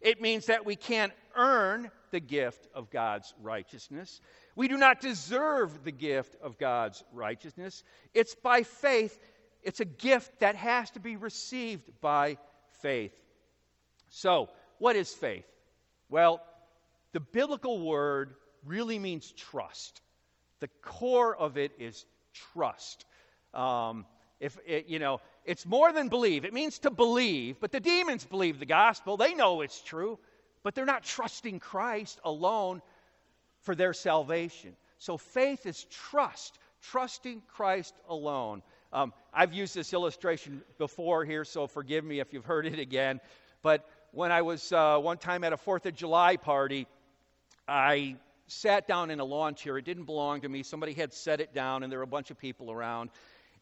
It 0.00 0.22
means 0.22 0.46
that 0.46 0.64
we 0.64 0.76
can't 0.76 1.12
earn 1.34 1.90
the 2.10 2.20
gift 2.20 2.68
of 2.74 2.90
God's 2.90 3.34
righteousness. 3.42 4.20
We 4.56 4.68
do 4.68 4.76
not 4.76 5.00
deserve 5.00 5.84
the 5.84 5.92
gift 5.92 6.36
of 6.42 6.58
God's 6.58 7.02
righteousness. 7.12 7.82
It's 8.12 8.34
by 8.34 8.62
faith 8.62 9.18
it's 9.64 9.80
a 9.80 9.86
gift 9.86 10.40
that 10.40 10.56
has 10.56 10.90
to 10.90 11.00
be 11.00 11.16
received 11.16 11.90
by 12.00 12.36
faith. 12.82 13.14
So, 14.10 14.50
what 14.78 14.94
is 14.94 15.12
faith? 15.12 15.46
Well, 16.10 16.42
the 17.12 17.20
biblical 17.20 17.80
word 17.80 18.34
really 18.64 18.98
means 18.98 19.32
trust. 19.32 20.02
The 20.60 20.68
core 20.82 21.34
of 21.34 21.56
it 21.56 21.72
is 21.78 22.04
trust. 22.52 23.06
Um, 23.54 24.04
if 24.38 24.58
it, 24.66 24.86
you 24.86 24.98
know, 24.98 25.20
it's 25.46 25.64
more 25.64 25.92
than 25.92 26.08
believe. 26.08 26.44
It 26.44 26.52
means 26.52 26.80
to 26.80 26.90
believe, 26.90 27.58
but 27.58 27.72
the 27.72 27.80
demons 27.80 28.24
believe 28.24 28.58
the 28.58 28.66
gospel. 28.66 29.16
They 29.16 29.34
know 29.34 29.62
it's 29.62 29.80
true, 29.80 30.18
but 30.62 30.74
they're 30.74 30.84
not 30.84 31.04
trusting 31.04 31.60
Christ 31.60 32.20
alone 32.22 32.82
for 33.64 33.74
their 33.74 33.92
salvation. 33.92 34.76
So 34.98 35.16
faith 35.16 35.66
is 35.66 35.84
trust, 35.84 36.58
trusting 36.80 37.42
Christ 37.48 37.94
alone. 38.08 38.62
Um, 38.92 39.12
I've 39.32 39.52
used 39.52 39.74
this 39.74 39.92
illustration 39.92 40.62
before 40.78 41.24
here, 41.24 41.44
so 41.44 41.66
forgive 41.66 42.04
me 42.04 42.20
if 42.20 42.32
you've 42.32 42.44
heard 42.44 42.66
it 42.66 42.78
again. 42.78 43.20
But 43.62 43.88
when 44.12 44.30
I 44.30 44.42
was 44.42 44.72
uh, 44.72 44.98
one 44.98 45.18
time 45.18 45.42
at 45.42 45.52
a 45.52 45.56
Fourth 45.56 45.86
of 45.86 45.94
July 45.94 46.36
party, 46.36 46.86
I 47.66 48.16
sat 48.46 48.86
down 48.86 49.10
in 49.10 49.20
a 49.20 49.24
lawn 49.24 49.54
chair. 49.54 49.78
It 49.78 49.84
didn't 49.84 50.04
belong 50.04 50.42
to 50.42 50.48
me. 50.48 50.62
Somebody 50.62 50.92
had 50.92 51.12
set 51.12 51.40
it 51.40 51.52
down, 51.52 51.82
and 51.82 51.90
there 51.90 51.98
were 51.98 52.04
a 52.04 52.06
bunch 52.06 52.30
of 52.30 52.38
people 52.38 52.70
around. 52.70 53.10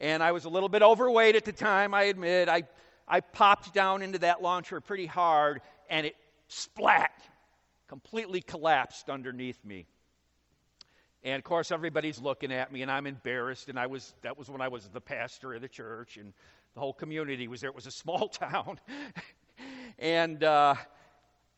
And 0.00 0.22
I 0.22 0.32
was 0.32 0.44
a 0.44 0.48
little 0.48 0.68
bit 0.68 0.82
overweight 0.82 1.36
at 1.36 1.44
the 1.44 1.52
time, 1.52 1.94
I 1.94 2.04
admit. 2.04 2.48
I, 2.48 2.64
I 3.06 3.20
popped 3.20 3.72
down 3.72 4.02
into 4.02 4.18
that 4.18 4.42
lawn 4.42 4.64
chair 4.64 4.80
pretty 4.80 5.06
hard, 5.06 5.62
and 5.88 6.06
it 6.06 6.16
splat, 6.48 7.12
completely 7.92 8.40
collapsed 8.40 9.10
underneath 9.10 9.62
me. 9.66 9.84
And 11.24 11.36
of 11.36 11.44
course, 11.44 11.70
everybody's 11.70 12.18
looking 12.18 12.50
at 12.50 12.72
me, 12.72 12.80
and 12.80 12.90
I'm 12.90 13.06
embarrassed. 13.06 13.68
And 13.68 13.78
I 13.78 13.86
was 13.86 14.14
that 14.22 14.38
was 14.38 14.48
when 14.48 14.62
I 14.62 14.68
was 14.68 14.88
the 14.88 15.00
pastor 15.02 15.52
of 15.52 15.60
the 15.60 15.68
church, 15.68 16.16
and 16.16 16.32
the 16.72 16.80
whole 16.80 16.94
community 16.94 17.48
was 17.48 17.60
there. 17.60 17.68
It 17.68 17.76
was 17.76 17.86
a 17.86 17.90
small 17.90 18.28
town, 18.46 18.80
and 19.98 20.42
uh, 20.42 20.74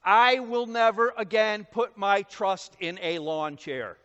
I 0.05 0.40
will 0.40 0.66
never 0.66 1.14
again 1.16 1.68
put 1.70 1.97
my 1.97 2.23
trust 2.23 2.77
in 2.81 2.99
a 3.01 3.20
lawn 3.20 3.57
chair 3.57 3.97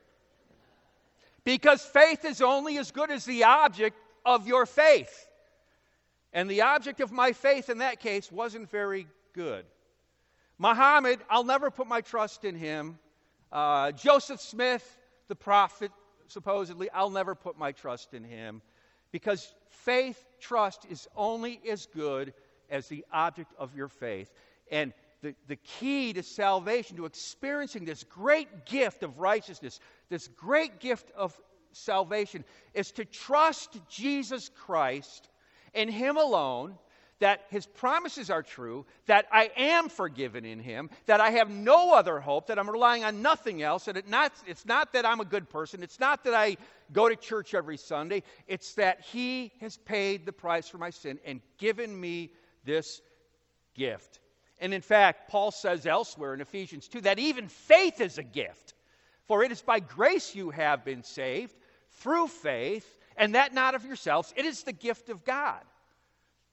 because 1.44 1.82
faith 1.82 2.26
is 2.26 2.44
only 2.44 2.78
as 2.78 2.92
good 2.92 3.10
as 3.10 3.26
the 3.26 3.46
object 3.46 3.98
of 4.24 4.48
your 4.48 4.68
faith. 4.68 5.28
And 6.32 6.48
the 6.48 6.62
object 6.62 7.02
of 7.02 7.12
my 7.12 7.32
faith 7.32 7.72
in 7.72 7.80
that 7.80 8.00
case 8.00 8.32
wasn't 8.32 8.70
very 8.70 9.08
good. 9.34 9.66
Muhammad, 10.60 11.20
I'll 11.30 11.46
never 11.46 11.72
put 11.72 11.88
my 11.88 12.02
trust 12.02 12.44
in 12.44 12.54
him. 12.54 13.00
Uh, 13.52 13.94
Joseph 13.94 14.42
Smith, 14.42 15.00
the 15.30 15.36
prophet, 15.36 15.92
supposedly, 16.28 16.92
I'll 16.92 17.10
never 17.10 17.34
put 17.34 17.58
my 17.58 17.72
trust 17.72 18.14
in 18.14 18.26
him. 18.26 18.62
Because 19.12 19.56
faith, 19.70 20.24
trust 20.40 20.86
is 20.90 21.08
only 21.16 21.62
as 21.68 21.88
good 21.88 22.34
as 22.70 22.88
the 22.88 23.06
object 23.12 23.54
of 23.58 23.74
your 23.74 23.88
faith. 23.88 24.32
And 24.70 24.94
the, 25.22 25.34
the 25.48 25.56
key 25.56 26.14
to 26.14 26.24
salvation, 26.24 26.98
to 26.98 27.06
experiencing 27.06 27.86
this 27.86 28.04
great 28.04 28.66
gift 28.66 29.02
of 29.02 29.18
righteousness, 29.18 29.80
this 30.10 30.28
great 30.28 30.80
gift 30.82 31.10
of 31.16 31.40
salvation, 31.72 32.44
is 32.74 32.92
to 32.92 33.06
trust 33.06 33.80
Jesus 33.90 34.50
Christ 34.50 35.30
and 35.74 35.90
Him 35.90 36.18
alone, 36.18 36.78
that 37.20 37.46
His 37.50 37.66
promises 37.66 38.30
are 38.30 38.44
true, 38.44 38.86
that 39.06 39.26
I 39.32 39.52
am 39.56 39.90
forgiven 39.90 40.46
in 40.46 40.60
Him, 40.60 40.90
that 41.06 41.22
I 41.22 41.32
have 41.32 41.50
no 41.50 41.94
other 41.94 42.20
hope, 42.20 42.48
that 42.48 42.60
I'm 42.60 42.70
relying 42.70 43.04
on 43.04 43.22
nothing 43.22 43.62
else, 43.62 43.88
and 43.88 43.98
it 43.98 44.08
not, 44.08 44.32
it's 44.48 44.66
not 44.66 44.94
that 44.94 45.06
I'm 45.06 45.20
a 45.20 45.26
good 45.26 45.50
person, 45.50 45.84
it's 45.84 46.00
not 46.00 46.24
that 46.24 46.34
I 46.34 46.58
go 46.92 47.10
to 47.10 47.16
church 47.16 47.54
every 47.54 47.78
Sunday, 47.78 48.24
it's 48.48 48.74
that 48.76 49.02
He 49.02 49.52
has 49.62 49.78
paid 49.78 50.26
the 50.26 50.34
price 50.34 50.68
for 50.68 50.78
my 50.78 50.90
sin 50.90 51.20
and 51.26 51.42
given 51.58 51.98
me 52.00 52.32
this 52.66 53.02
gift. 53.76 54.20
And 54.60 54.74
in 54.74 54.82
fact, 54.82 55.30
Paul 55.30 55.52
says 55.52 55.86
elsewhere 55.86 56.34
in 56.34 56.42
Ephesians 56.42 56.88
2 56.88 57.02
that 57.02 57.20
even 57.20 57.48
faith 57.48 58.02
is 58.02 58.18
a 58.18 58.24
gift. 58.24 58.74
For 59.28 59.44
it 59.44 59.52
is 59.52 59.62
by 59.62 59.80
grace 59.80 60.36
you 60.36 60.50
have 60.50 60.84
been 60.84 61.04
saved 61.04 61.56
through 62.00 62.28
faith, 62.28 62.98
and 63.16 63.36
that 63.36 63.54
not 63.54 63.76
of 63.76 63.86
yourselves. 63.86 64.34
It 64.36 64.46
is 64.46 64.64
the 64.64 64.74
gift 64.74 65.10
of 65.10 65.24
God. 65.24 65.62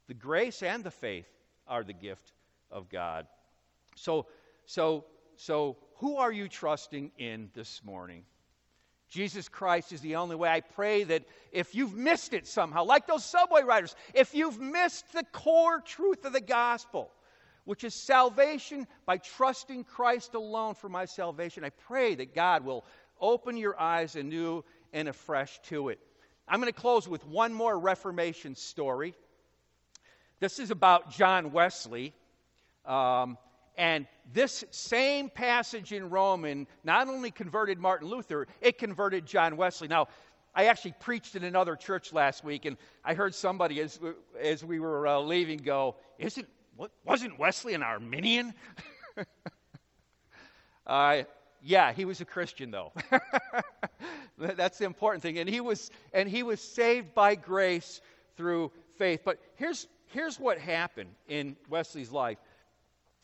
The 0.08 0.14
grace 0.14 0.62
and 0.62 0.84
the 0.84 0.90
faith 0.90 1.26
are 1.66 1.82
the 1.82 1.92
gift 1.92 2.32
of 2.70 2.88
God. 2.88 3.26
So, 3.94 4.26
so, 4.66 5.04
so 5.36 5.76
who 5.96 6.16
are 6.16 6.32
you 6.32 6.48
trusting 6.48 7.12
in 7.18 7.50
this 7.54 7.82
morning? 7.84 8.24
Jesus 9.08 9.48
Christ 9.48 9.92
is 9.92 10.00
the 10.00 10.16
only 10.16 10.36
way. 10.36 10.48
I 10.48 10.60
pray 10.60 11.04
that 11.04 11.24
if 11.52 11.74
you've 11.74 11.94
missed 11.94 12.34
it 12.34 12.46
somehow, 12.46 12.84
like 12.84 13.06
those 13.06 13.24
subway 13.24 13.62
riders, 13.62 13.94
if 14.14 14.34
you've 14.34 14.60
missed 14.60 15.12
the 15.12 15.24
core 15.32 15.80
truth 15.80 16.24
of 16.24 16.32
the 16.32 16.40
gospel, 16.40 17.10
which 17.64 17.84
is 17.84 17.94
salvation 17.94 18.86
by 19.06 19.18
trusting 19.18 19.84
Christ 19.84 20.34
alone 20.34 20.74
for 20.74 20.88
my 20.88 21.04
salvation, 21.04 21.64
I 21.64 21.70
pray 21.70 22.14
that 22.16 22.34
God 22.34 22.64
will 22.64 22.84
open 23.20 23.56
your 23.56 23.78
eyes 23.80 24.16
anew 24.16 24.64
and 24.92 25.08
afresh 25.08 25.60
to 25.64 25.88
it. 25.88 26.00
I'm 26.48 26.60
going 26.60 26.72
to 26.72 26.78
close 26.78 27.08
with 27.08 27.26
one 27.26 27.52
more 27.52 27.78
Reformation 27.78 28.54
story. 28.54 29.14
This 30.38 30.58
is 30.58 30.70
about 30.70 31.10
John 31.10 31.52
Wesley. 31.52 32.14
Um, 32.84 33.38
and 33.78 34.06
this 34.32 34.64
same 34.70 35.28
passage 35.28 35.92
in 35.92 36.10
Roman 36.10 36.66
not 36.84 37.08
only 37.08 37.30
converted 37.30 37.78
Martin 37.78 38.08
Luther, 38.08 38.46
it 38.60 38.78
converted 38.78 39.26
John 39.26 39.56
Wesley. 39.56 39.88
Now, 39.88 40.08
I 40.54 40.66
actually 40.66 40.94
preached 41.00 41.36
in 41.36 41.44
another 41.44 41.76
church 41.76 42.12
last 42.12 42.42
week, 42.42 42.64
and 42.64 42.78
I 43.04 43.14
heard 43.14 43.34
somebody 43.34 43.80
as, 43.80 44.00
as 44.40 44.64
we 44.64 44.80
were 44.80 45.06
uh, 45.06 45.20
leaving 45.20 45.58
go, 45.58 45.96
Isn't, 46.18 46.48
wasn't 47.04 47.38
Wesley 47.38 47.74
an 47.74 47.82
Arminian? 47.82 48.54
uh, 50.86 51.22
yeah, 51.62 51.92
he 51.92 52.06
was 52.06 52.20
a 52.20 52.24
Christian, 52.24 52.70
though. 52.70 52.92
That's 54.38 54.78
the 54.78 54.84
important 54.84 55.22
thing. 55.22 55.38
And 55.38 55.48
he 55.48 55.60
was, 55.60 55.90
and 56.12 56.28
he 56.28 56.42
was 56.42 56.60
saved 56.60 57.14
by 57.14 57.34
grace 57.34 58.00
through 58.36 58.72
faith. 58.96 59.22
But 59.24 59.38
here's, 59.56 59.86
here's 60.12 60.38
what 60.38 60.58
happened 60.58 61.10
in 61.28 61.56
Wesley's 61.68 62.10
life. 62.10 62.38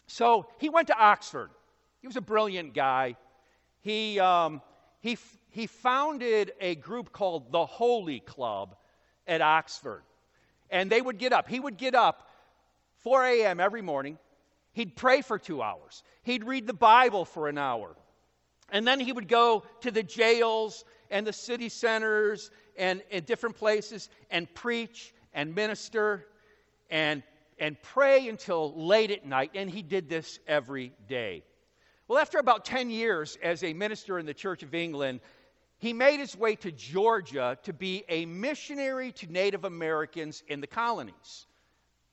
So 0.06 0.46
he 0.58 0.68
went 0.68 0.88
to 0.88 0.98
Oxford. 0.98 1.50
He 2.00 2.06
was 2.06 2.16
a 2.16 2.20
brilliant 2.20 2.74
guy. 2.74 3.16
He, 3.80 4.18
um, 4.20 4.60
he, 5.00 5.18
he 5.50 5.66
founded 5.66 6.52
a 6.60 6.74
group 6.74 7.12
called 7.12 7.52
the 7.52 7.64
Holy 7.64 8.20
Club 8.20 8.76
at 9.26 9.40
Oxford. 9.40 10.02
And 10.70 10.90
they 10.90 11.00
would 11.00 11.18
get 11.18 11.32
up. 11.32 11.48
He 11.48 11.60
would 11.60 11.76
get 11.76 11.94
up 11.94 12.28
4 13.02 13.24
a.m. 13.24 13.60
every 13.60 13.82
morning. 13.82 14.18
He'd 14.72 14.96
pray 14.96 15.22
for 15.22 15.38
two 15.38 15.62
hours. 15.62 16.02
He'd 16.22 16.44
read 16.44 16.66
the 16.66 16.72
Bible 16.72 17.24
for 17.24 17.48
an 17.48 17.58
hour. 17.58 17.94
And 18.70 18.86
then 18.86 19.00
he 19.00 19.12
would 19.12 19.28
go 19.28 19.64
to 19.82 19.90
the 19.90 20.02
jails 20.02 20.84
and 21.10 21.26
the 21.26 21.32
city 21.32 21.68
centers 21.68 22.50
and, 22.76 23.02
and 23.10 23.26
different 23.26 23.56
places 23.56 24.08
and 24.30 24.52
preach 24.54 25.12
and 25.34 25.54
minister 25.54 26.26
and 26.92 27.24
and 27.58 27.80
pray 27.80 28.28
until 28.28 28.72
late 28.74 29.10
at 29.10 29.24
night, 29.24 29.52
and 29.54 29.70
he 29.70 29.82
did 29.82 30.08
this 30.08 30.38
every 30.46 30.92
day. 31.08 31.44
Well, 32.08 32.18
after 32.18 32.38
about 32.38 32.64
10 32.64 32.90
years 32.90 33.38
as 33.42 33.62
a 33.62 33.72
minister 33.72 34.18
in 34.18 34.26
the 34.26 34.34
Church 34.34 34.62
of 34.62 34.74
England, 34.74 35.20
he 35.78 35.92
made 35.92 36.18
his 36.18 36.36
way 36.36 36.56
to 36.56 36.72
Georgia 36.72 37.56
to 37.62 37.72
be 37.72 38.04
a 38.08 38.26
missionary 38.26 39.12
to 39.12 39.30
Native 39.30 39.64
Americans 39.64 40.42
in 40.48 40.60
the 40.60 40.66
colonies. 40.66 41.46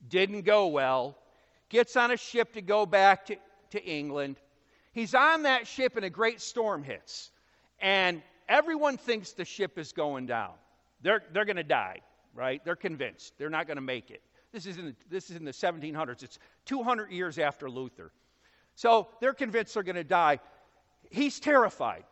Didn't 0.08 0.44
go 0.44 0.68
well. 0.68 1.18
Gets 1.70 1.96
on 1.98 2.12
a 2.12 2.18
ship 2.18 2.54
to 2.54 2.62
go 2.62 2.86
back 2.86 3.26
to, 3.28 3.36
to 3.72 3.84
England. 3.84 4.38
He's 4.92 5.16
on 5.16 5.44
that 5.44 5.68
ship, 5.68 5.96
and 5.96 6.06
a 6.06 6.10
great 6.10 6.42
storm 6.42 6.84
hits. 6.84 7.32
And 7.80 8.22
everyone 8.48 8.98
thinks 8.98 9.32
the 9.34 9.46
ship 9.46 9.78
is 9.78 9.94
going 9.94 10.28
down. 10.28 10.54
They're, 11.02 11.24
they're 11.34 11.46
going 11.46 11.58
to 11.58 11.64
die, 11.64 12.02
right? 12.36 12.64
They're 12.64 12.76
convinced 12.76 13.34
they're 13.38 13.50
not 13.50 13.66
going 13.68 13.78
to 13.78 13.82
make 13.82 14.12
it. 14.12 14.22
This 14.52 14.66
is, 14.66 14.78
in 14.78 14.86
the, 14.88 14.96
this 15.10 15.30
is 15.30 15.36
in 15.36 15.46
the 15.46 15.52
1700s. 15.52 16.24
It's 16.24 16.40
200 16.66 17.12
years 17.12 17.38
after 17.38 17.70
Luther. 17.70 18.12
So 18.76 19.10
they're 19.20 19.34
convinced 19.34 19.74
they're 19.74 19.84
going 19.84 19.96
to 19.96 20.04
die. 20.04 20.40
He's 21.12 21.40
terrified. 21.40 22.04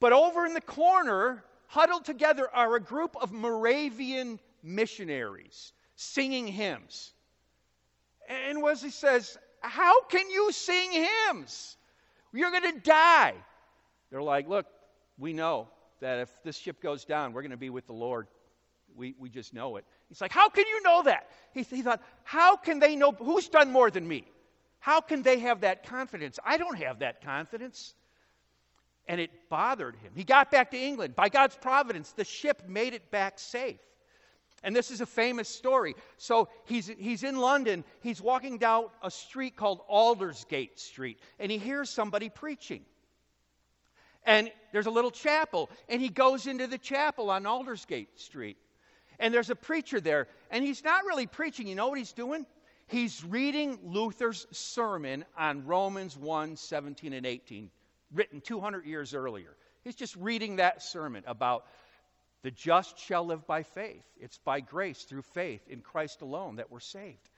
But 0.00 0.12
over 0.12 0.46
in 0.46 0.54
the 0.54 0.60
corner, 0.60 1.44
huddled 1.66 2.04
together, 2.04 2.48
are 2.52 2.76
a 2.76 2.80
group 2.80 3.16
of 3.20 3.32
Moravian 3.32 4.40
missionaries 4.62 5.72
singing 5.96 6.46
hymns. 6.46 7.12
And 8.28 8.62
Wesley 8.62 8.90
says, 8.90 9.36
How 9.60 10.04
can 10.04 10.30
you 10.30 10.52
sing 10.52 10.90
hymns? 10.92 11.76
You're 12.32 12.50
going 12.50 12.72
to 12.74 12.80
die. 12.80 13.34
They're 14.10 14.22
like, 14.22 14.48
Look, 14.48 14.66
we 15.18 15.32
know 15.32 15.68
that 16.00 16.20
if 16.20 16.42
this 16.42 16.56
ship 16.56 16.80
goes 16.82 17.04
down, 17.04 17.32
we're 17.32 17.42
going 17.42 17.52
to 17.52 17.56
be 17.56 17.70
with 17.70 17.86
the 17.86 17.92
Lord. 17.92 18.26
We, 18.96 19.14
we 19.18 19.30
just 19.30 19.54
know 19.54 19.76
it. 19.76 19.84
He's 20.12 20.20
like, 20.20 20.32
How 20.32 20.50
can 20.50 20.66
you 20.66 20.82
know 20.82 21.04
that? 21.04 21.30
He, 21.54 21.62
he 21.62 21.80
thought, 21.80 22.02
How 22.22 22.56
can 22.56 22.80
they 22.80 22.96
know 22.96 23.12
who's 23.12 23.48
done 23.48 23.72
more 23.72 23.90
than 23.90 24.06
me? 24.06 24.26
How 24.78 25.00
can 25.00 25.22
they 25.22 25.38
have 25.38 25.62
that 25.62 25.86
confidence? 25.86 26.38
I 26.44 26.58
don't 26.58 26.76
have 26.76 26.98
that 26.98 27.24
confidence. 27.24 27.94
And 29.08 29.22
it 29.22 29.30
bothered 29.48 29.96
him. 29.96 30.12
He 30.14 30.22
got 30.22 30.50
back 30.50 30.72
to 30.72 30.78
England. 30.78 31.16
By 31.16 31.30
God's 31.30 31.56
providence, 31.56 32.12
the 32.12 32.24
ship 32.24 32.64
made 32.68 32.92
it 32.92 33.10
back 33.10 33.38
safe. 33.38 33.80
And 34.62 34.76
this 34.76 34.90
is 34.90 35.00
a 35.00 35.06
famous 35.06 35.48
story. 35.48 35.94
So 36.18 36.50
he's, 36.66 36.88
he's 36.98 37.24
in 37.24 37.38
London. 37.38 37.82
He's 38.02 38.20
walking 38.20 38.58
down 38.58 38.88
a 39.02 39.10
street 39.10 39.56
called 39.56 39.80
Aldersgate 39.88 40.78
Street, 40.78 41.20
and 41.40 41.50
he 41.50 41.56
hears 41.56 41.88
somebody 41.88 42.28
preaching. 42.28 42.82
And 44.24 44.52
there's 44.72 44.86
a 44.86 44.90
little 44.90 45.10
chapel, 45.10 45.70
and 45.88 46.02
he 46.02 46.10
goes 46.10 46.46
into 46.46 46.66
the 46.66 46.78
chapel 46.78 47.30
on 47.30 47.46
Aldersgate 47.46 48.20
Street 48.20 48.58
and 49.22 49.32
there's 49.32 49.50
a 49.50 49.56
preacher 49.56 50.00
there, 50.00 50.26
and 50.50 50.64
he's 50.64 50.82
not 50.84 51.04
really 51.04 51.26
preaching. 51.26 51.68
You 51.68 51.76
know 51.76 51.88
what 51.88 51.96
he's 51.96 52.12
doing? 52.12 52.44
He's 52.88 53.24
reading 53.24 53.78
Luther's 53.84 54.46
sermon 54.50 55.24
on 55.38 55.64
Romans 55.64 56.18
1 56.18 56.56
17 56.56 57.12
and 57.12 57.24
18, 57.24 57.70
written 58.12 58.40
200 58.40 58.84
years 58.84 59.14
earlier. 59.14 59.56
He's 59.84 59.94
just 59.94 60.16
reading 60.16 60.56
that 60.56 60.82
sermon 60.82 61.22
about 61.26 61.64
the 62.42 62.50
just 62.50 62.98
shall 62.98 63.24
live 63.24 63.46
by 63.46 63.62
faith. 63.62 64.04
It's 64.20 64.38
by 64.38 64.58
grace 64.60 65.04
through 65.04 65.22
faith 65.22 65.62
in 65.68 65.80
Christ 65.80 66.20
alone 66.20 66.56
that 66.56 66.72
we're 66.72 66.80
saved. 66.80 67.30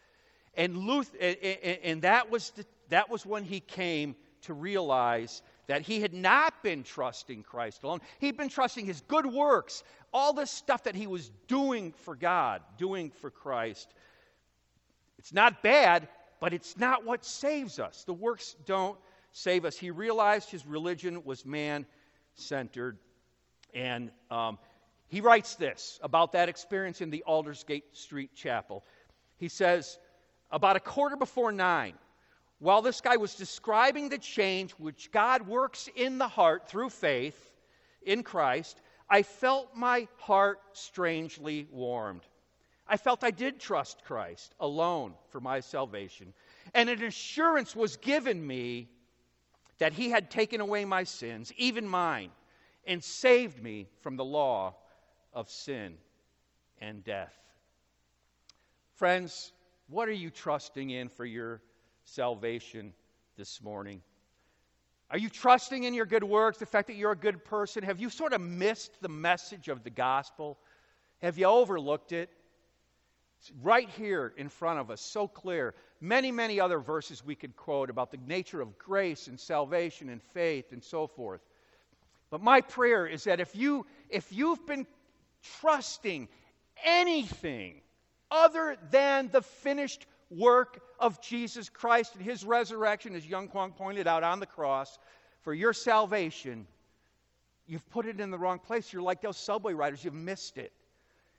And, 0.54 0.76
Luther, 0.78 1.18
and 1.20 2.02
that, 2.02 2.30
was 2.30 2.50
the, 2.50 2.64
that 2.88 3.10
was 3.10 3.26
when 3.26 3.44
he 3.44 3.60
came 3.60 4.16
to 4.42 4.54
realize 4.54 5.42
that 5.66 5.82
he 5.82 6.00
had 6.00 6.12
not 6.12 6.62
been 6.62 6.82
trusting 6.82 7.42
Christ 7.42 7.82
alone. 7.82 8.00
He'd 8.18 8.36
been 8.36 8.48
trusting 8.48 8.86
his 8.86 9.00
good 9.02 9.26
works, 9.26 9.82
all 10.12 10.32
this 10.32 10.50
stuff 10.50 10.84
that 10.84 10.94
he 10.94 11.06
was 11.06 11.30
doing 11.48 11.92
for 11.92 12.14
God, 12.14 12.62
doing 12.76 13.10
for 13.10 13.30
Christ. 13.30 13.94
It's 15.18 15.32
not 15.32 15.62
bad, 15.62 16.08
but 16.40 16.52
it's 16.52 16.76
not 16.76 17.04
what 17.04 17.24
saves 17.24 17.78
us. 17.78 18.04
The 18.04 18.12
works 18.12 18.56
don't 18.66 18.98
save 19.32 19.64
us. 19.64 19.76
He 19.76 19.90
realized 19.90 20.50
his 20.50 20.66
religion 20.66 21.24
was 21.24 21.46
man 21.46 21.86
centered. 22.34 22.98
And 23.72 24.10
um, 24.30 24.58
he 25.08 25.20
writes 25.20 25.54
this 25.54 25.98
about 26.02 26.32
that 26.32 26.48
experience 26.48 27.00
in 27.00 27.10
the 27.10 27.24
Aldersgate 27.26 27.96
Street 27.96 28.34
Chapel. 28.34 28.84
He 29.36 29.48
says, 29.48 29.98
About 30.50 30.76
a 30.76 30.80
quarter 30.80 31.16
before 31.16 31.52
nine, 31.52 31.94
while 32.58 32.82
this 32.82 33.00
guy 33.00 33.16
was 33.16 33.34
describing 33.34 34.08
the 34.08 34.18
change 34.18 34.72
which 34.72 35.10
God 35.12 35.46
works 35.46 35.88
in 35.94 36.18
the 36.18 36.28
heart 36.28 36.68
through 36.68 36.90
faith 36.90 37.52
in 38.02 38.22
Christ, 38.22 38.80
I 39.08 39.22
felt 39.22 39.76
my 39.76 40.08
heart 40.18 40.60
strangely 40.72 41.66
warmed. 41.70 42.22
I 42.86 42.96
felt 42.96 43.24
I 43.24 43.30
did 43.30 43.60
trust 43.60 44.04
Christ 44.04 44.54
alone 44.60 45.14
for 45.30 45.40
my 45.40 45.60
salvation. 45.60 46.32
And 46.74 46.88
an 46.88 47.02
assurance 47.02 47.74
was 47.74 47.96
given 47.96 48.46
me 48.46 48.88
that 49.78 49.92
He 49.92 50.10
had 50.10 50.30
taken 50.30 50.60
away 50.60 50.84
my 50.84 51.04
sins, 51.04 51.52
even 51.56 51.88
mine, 51.88 52.30
and 52.86 53.02
saved 53.02 53.62
me 53.62 53.88
from 54.00 54.16
the 54.16 54.24
law 54.24 54.74
of 55.32 55.50
sin 55.50 55.96
and 56.78 57.02
death. 57.02 57.34
Friends, 58.94 59.52
what 59.88 60.08
are 60.08 60.12
you 60.12 60.30
trusting 60.30 60.90
in 60.90 61.08
for 61.08 61.24
your 61.24 61.60
salvation 62.04 62.92
this 63.36 63.62
morning? 63.62 64.02
Are 65.10 65.18
you 65.18 65.28
trusting 65.28 65.84
in 65.84 65.94
your 65.94 66.06
good 66.06 66.24
works, 66.24 66.58
the 66.58 66.66
fact 66.66 66.88
that 66.88 66.96
you're 66.96 67.12
a 67.12 67.16
good 67.16 67.44
person? 67.44 67.82
Have 67.82 68.00
you 68.00 68.10
sort 68.10 68.32
of 68.32 68.40
missed 68.40 68.92
the 69.00 69.08
message 69.08 69.68
of 69.68 69.84
the 69.84 69.90
gospel? 69.90 70.58
Have 71.22 71.38
you 71.38 71.46
overlooked 71.46 72.12
it? 72.12 72.30
It's 73.40 73.52
right 73.62 73.88
here 73.90 74.32
in 74.36 74.48
front 74.48 74.80
of 74.80 74.90
us, 74.90 75.00
so 75.00 75.28
clear. 75.28 75.74
Many, 76.00 76.32
many 76.32 76.60
other 76.60 76.78
verses 76.78 77.24
we 77.24 77.34
could 77.34 77.56
quote 77.56 77.90
about 77.90 78.10
the 78.10 78.18
nature 78.26 78.60
of 78.60 78.78
grace 78.78 79.26
and 79.26 79.38
salvation 79.38 80.08
and 80.08 80.22
faith 80.32 80.72
and 80.72 80.82
so 80.82 81.06
forth. 81.06 81.42
But 82.30 82.42
my 82.42 82.62
prayer 82.62 83.06
is 83.06 83.24
that 83.24 83.40
if 83.40 83.54
you 83.54 83.86
if 84.08 84.32
you've 84.32 84.66
been 84.66 84.86
trusting 85.60 86.28
anything 86.82 87.80
other 88.30 88.76
than 88.90 89.28
the 89.30 89.42
finished 89.42 90.06
work 90.36 90.80
of 90.98 91.20
Jesus 91.20 91.68
Christ 91.68 92.14
and 92.14 92.24
his 92.24 92.44
resurrection, 92.44 93.14
as 93.14 93.26
Young 93.26 93.48
Kwong 93.48 93.72
pointed 93.72 94.06
out 94.06 94.22
on 94.22 94.40
the 94.40 94.46
cross, 94.46 94.98
for 95.42 95.52
your 95.52 95.72
salvation, 95.72 96.66
you've 97.66 97.88
put 97.90 98.06
it 98.06 98.20
in 98.20 98.30
the 98.30 98.38
wrong 98.38 98.58
place. 98.58 98.92
You're 98.92 99.02
like 99.02 99.20
those 99.20 99.36
subway 99.36 99.74
riders, 99.74 100.04
you've 100.04 100.14
missed 100.14 100.58
it. 100.58 100.72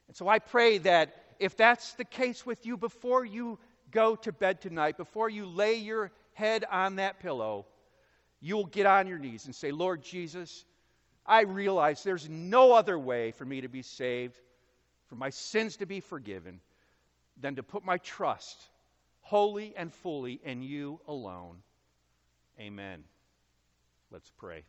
And 0.07 0.15
so 0.15 0.27
I 0.27 0.39
pray 0.39 0.77
that 0.79 1.15
if 1.39 1.57
that's 1.57 1.93
the 1.93 2.05
case 2.05 2.45
with 2.45 2.65
you, 2.65 2.77
before 2.77 3.25
you 3.25 3.57
go 3.91 4.15
to 4.17 4.31
bed 4.31 4.61
tonight, 4.61 4.97
before 4.97 5.29
you 5.29 5.45
lay 5.45 5.75
your 5.75 6.11
head 6.33 6.65
on 6.71 6.97
that 6.97 7.19
pillow, 7.19 7.65
you'll 8.41 8.65
get 8.65 8.85
on 8.85 9.07
your 9.07 9.17
knees 9.17 9.45
and 9.45 9.55
say, 9.55 9.71
Lord 9.71 10.01
Jesus, 10.03 10.65
I 11.25 11.41
realize 11.41 12.03
there's 12.03 12.29
no 12.29 12.73
other 12.73 12.99
way 12.99 13.31
for 13.31 13.45
me 13.45 13.61
to 13.61 13.67
be 13.67 13.81
saved, 13.81 14.39
for 15.07 15.15
my 15.15 15.29
sins 15.29 15.77
to 15.77 15.85
be 15.85 15.99
forgiven, 15.99 16.59
than 17.41 17.55
to 17.55 17.63
put 17.63 17.83
my 17.83 17.97
trust 17.97 18.69
wholly 19.25 19.73
and 19.75 19.91
fully 19.91 20.39
in 20.43 20.61
you 20.61 20.99
alone. 21.07 21.57
Amen. 22.59 23.03
Let's 24.11 24.29
pray. 24.37 24.63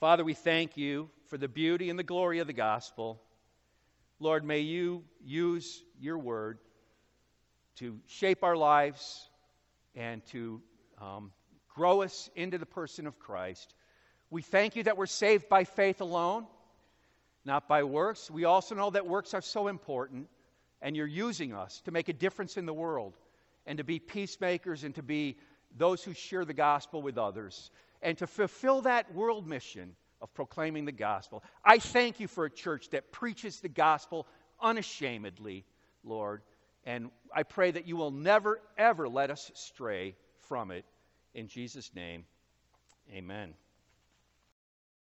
Father, 0.00 0.24
we 0.24 0.32
thank 0.32 0.78
you 0.78 1.10
for 1.26 1.36
the 1.36 1.48
beauty 1.48 1.90
and 1.90 1.98
the 1.98 2.02
glory 2.02 2.38
of 2.38 2.46
the 2.46 2.54
gospel. 2.54 3.20
Lord, 4.20 4.42
may 4.42 4.60
you 4.60 5.04
use 5.22 5.82
your 6.00 6.16
word 6.16 6.58
to 7.76 8.00
shape 8.06 8.42
our 8.42 8.56
lives 8.56 9.28
and 9.94 10.24
to 10.28 10.62
um, 11.02 11.30
grow 11.74 12.00
us 12.00 12.30
into 12.34 12.56
the 12.56 12.66
person 12.66 13.06
of 13.06 13.18
Christ. 13.18 13.74
We 14.30 14.40
thank 14.40 14.76
you 14.76 14.84
that 14.84 14.96
we're 14.96 15.04
saved 15.06 15.50
by 15.50 15.64
faith 15.64 16.00
alone, 16.00 16.46
not 17.44 17.68
by 17.68 17.82
works. 17.82 18.30
We 18.30 18.44
also 18.44 18.74
know 18.74 18.88
that 18.90 19.06
works 19.06 19.34
are 19.34 19.42
so 19.42 19.68
important 19.68 20.28
and 20.82 20.96
you're 20.96 21.06
using 21.06 21.54
us 21.54 21.80
to 21.84 21.90
make 21.90 22.08
a 22.08 22.12
difference 22.12 22.56
in 22.56 22.66
the 22.66 22.74
world 22.74 23.16
and 23.66 23.78
to 23.78 23.84
be 23.84 23.98
peacemakers 23.98 24.84
and 24.84 24.94
to 24.94 25.02
be 25.02 25.36
those 25.76 26.02
who 26.02 26.12
share 26.12 26.44
the 26.44 26.54
gospel 26.54 27.02
with 27.02 27.18
others 27.18 27.70
and 28.02 28.18
to 28.18 28.26
fulfill 28.26 28.82
that 28.82 29.12
world 29.14 29.46
mission 29.46 29.96
of 30.20 30.32
proclaiming 30.34 30.84
the 30.84 30.92
gospel. 30.92 31.42
I 31.64 31.78
thank 31.78 32.20
you 32.20 32.28
for 32.28 32.44
a 32.44 32.50
church 32.50 32.90
that 32.90 33.12
preaches 33.12 33.60
the 33.60 33.68
gospel 33.68 34.26
unashamedly, 34.60 35.64
Lord, 36.04 36.42
and 36.84 37.10
I 37.34 37.42
pray 37.42 37.70
that 37.70 37.86
you 37.86 37.96
will 37.96 38.10
never, 38.10 38.60
ever 38.76 39.08
let 39.08 39.30
us 39.30 39.50
stray 39.54 40.16
from 40.48 40.70
it. 40.70 40.84
In 41.34 41.48
Jesus' 41.48 41.94
name, 41.94 42.24
amen. 43.12 43.54